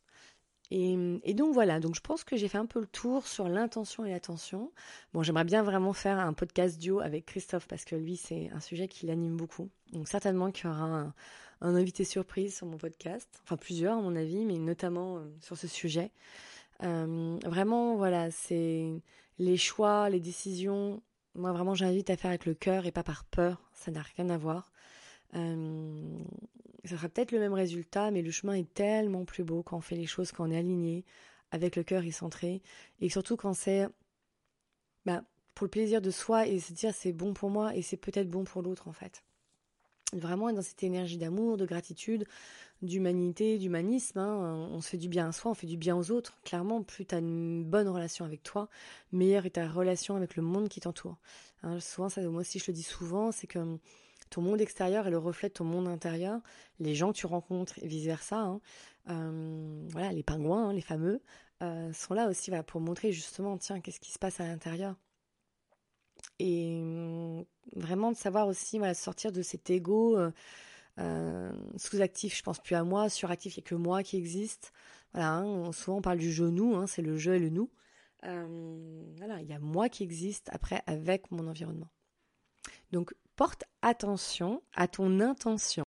Et, 0.75 1.35
donc 1.35 1.53
voilà, 1.53 1.81
donc 1.81 1.95
je 1.95 2.01
pense 2.01 2.25
que 2.25 2.35
j'ai 2.35 2.49
fait 2.49 2.57
un 2.57 2.65
peu 2.65 2.81
le 2.81 2.87
tour 2.87 3.27
sur 3.27 3.47
l'intention 3.47 4.07
et 4.07 4.11
l'attention. 4.11 4.73
Bon, 5.13 5.23
j'aimerais 5.23 5.45
bien 5.45 5.63
vraiment 5.63 5.93
faire 5.93 6.19
un 6.19 6.33
podcast 6.33 6.79
duo 6.79 7.01
avec 7.01 7.27
Christophe 7.27 7.69
parce 7.69 7.85
que 7.85 7.95
lui, 7.95 8.17
c'est 8.17 8.49
un 8.55 8.61
sujet 8.61 8.89
qui 8.89 9.05
l'anime 9.05 9.37
beaucoup. 9.37 9.69
Donc 9.93 10.09
certainement 10.09 10.51
qu'il 10.51 10.65
y 10.65 10.69
aura 10.69 10.83
un, 10.83 11.15
invité 11.61 12.05
surprise 12.05 12.57
sur 12.57 12.67
mon 12.67 12.79
podcast, 12.79 13.29
enfin 13.45 13.59
plusieurs 13.59 13.99
à 13.99 14.01
mon 14.01 14.17
avis, 14.17 14.47
mais 14.47 14.57
notamment 14.57 15.19
euh, 15.19 15.21
sur 15.41 15.59
ce 15.59 15.69
sujet. 15.69 16.11
Euh, 16.83 17.39
vraiment, 17.45 17.97
voilà, 17.97 18.31
c'est 18.31 18.89
les 19.39 19.59
choix, 19.59 20.09
les 20.09 20.21
décisions. 20.21 21.03
Moi, 21.35 21.53
vraiment, 21.53 21.75
j'invite 21.75 22.09
à 22.09 22.17
faire 22.17 22.31
avec 22.31 22.47
le 22.47 22.55
cœur 22.55 22.87
et 22.87 22.93
pas 22.93 23.03
par 23.03 23.27
peur. 23.27 23.61
Ça 23.75 23.91
n'a 23.91 24.03
rien 24.17 24.31
à 24.31 24.39
voir. 24.39 24.72
Euh, 25.35 26.19
ça 26.85 26.97
sera 26.97 27.09
peut-être 27.09 27.33
le 27.33 27.39
même 27.39 27.53
résultat, 27.53 28.11
mais 28.11 28.23
le 28.23 28.31
chemin 28.31 28.55
est 28.55 28.73
tellement 28.75 29.25
plus 29.25 29.45
beau 29.45 29.63
quand 29.63 29.77
on 29.77 29.81
fait 29.81 29.97
les 29.97 30.07
choses, 30.07 30.33
quand 30.33 30.49
on 30.49 30.51
est 30.51 30.59
aligné, 30.59 31.05
avec 31.51 31.77
le 31.77 31.83
cœur 31.83 32.03
et 32.05 32.11
centré, 32.11 32.63
et 33.01 33.09
surtout 33.09 33.37
quand 33.37 33.55
c'est 33.55 33.87
bah, 35.05 35.23
pour 35.55 35.67
le 35.67 35.71
plaisir 35.71 36.01
de 36.01 36.11
soi 36.11 36.47
et 36.47 36.59
se 36.59 36.73
dire 36.73 36.95
c'est 36.95 37.13
bon 37.13 37.35
pour 37.35 37.51
moi 37.51 37.77
et 37.77 37.83
c'est 37.83 37.97
peut-être 37.97 38.29
bon 38.29 38.45
pour 38.45 38.63
l'autre 38.63 38.89
en 38.89 38.93
fait. 38.93 39.23
Vraiment 40.15 40.53
dans 40.53 40.63
cette 40.63 40.83
énergie 40.83 41.17
d'amour, 41.17 41.57
de 41.57 41.65
gratitude, 41.65 42.27
d'humanité, 42.83 43.59
d'humanisme. 43.59 44.19
Hein. 44.19 44.69
On 44.71 44.81
se 44.83 44.91
fait 44.91 44.99
du 44.99 45.09
bien 45.09 45.29
à 45.29 45.33
soi, 45.33 45.51
on 45.51 45.55
fait 45.55 45.67
du 45.67 45.79
bien 45.79 45.97
aux 45.97 46.11
autres. 46.11 46.39
Clairement, 46.45 46.83
plus 46.83 47.07
tu 47.07 47.15
as 47.15 47.19
une 47.19 47.65
bonne 47.65 47.89
relation 47.89 48.25
avec 48.25 48.43
toi, 48.43 48.69
meilleure 49.13 49.47
est 49.47 49.51
ta 49.51 49.69
relation 49.69 50.17
avec 50.17 50.37
le 50.37 50.43
monde 50.43 50.69
qui 50.69 50.81
t'entoure. 50.81 51.17
Hein, 51.63 51.81
souvent, 51.81 52.09
ça, 52.09 52.21
moi 52.23 52.41
aussi 52.43 52.59
je 52.59 52.65
le 52.69 52.75
dis 52.75 52.83
souvent, 52.83 53.33
c'est 53.33 53.47
que 53.47 53.79
ton 54.33 54.41
monde 54.41 54.61
extérieur 54.61 55.07
est 55.07 55.11
le 55.11 55.19
reflet 55.19 55.49
de 55.49 55.55
ton 55.55 55.65
monde 55.65 55.87
intérieur. 55.87 56.41
Les 56.81 56.95
gens 56.95 57.13
que 57.13 57.19
tu 57.19 57.27
rencontres 57.27 57.79
et 57.83 57.87
vice-versa. 57.87 58.39
Hein. 58.39 58.61
Euh, 59.11 59.87
voilà, 59.91 60.13
les 60.13 60.23
pingouins, 60.23 60.73
les 60.73 60.81
fameux, 60.81 61.21
euh, 61.63 61.93
sont 61.93 62.15
là 62.15 62.29
aussi 62.29 62.51
pour 62.67 62.81
montrer 62.81 63.13
justement, 63.13 63.59
tiens, 63.59 63.81
qu'est-ce 63.81 64.01
qui 64.01 64.11
se 64.11 64.19
passe 64.19 64.41
à 64.41 64.47
l'intérieur. 64.47 64.97
Et 66.39 66.79
hum, 66.81 67.45
vraiment 67.77 68.11
de 68.11 68.17
savoir 68.17 68.49
aussi 68.49 68.81
sortir 68.95 69.33
de 69.33 69.43
cet 69.43 69.69
ego 69.71 70.19
euh, 70.99 71.53
sous-actif, 71.77 72.37
je 72.37 72.43
pense 72.43 72.61
plus 72.61 72.75
à 72.75 72.85
moi, 72.85 73.09
suractif, 73.11 73.57
il 73.57 73.61
n'y 73.61 73.65
a 73.67 73.69
que 73.69 73.75
moi 73.75 74.03
qui 74.03 74.17
existe. 74.17 74.73
Voilà, 75.13 75.35
hein, 75.35 75.73
souvent 75.73 75.99
on 75.99 76.03
parle 76.03 76.19
du 76.19 76.33
genou, 76.33 76.75
hein, 76.77 76.87
c'est 76.87 77.03
le 77.03 77.19
je 77.19 77.33
et 77.33 77.39
le 77.39 77.51
nous. 77.51 77.71
voilà, 78.23 79.43
il 79.43 79.47
y 79.49 79.53
a 79.53 79.59
moi 79.59 79.91
qui 79.91 80.05
existe 80.05 80.49
après 80.53 80.83
avec 80.87 81.31
mon 81.31 81.47
environnement. 81.49 81.91
Donc 82.93 83.15
porte 83.43 83.65
attention 83.83 84.63
à 84.73 84.87
ton 84.87 85.19
intention. 85.19 85.81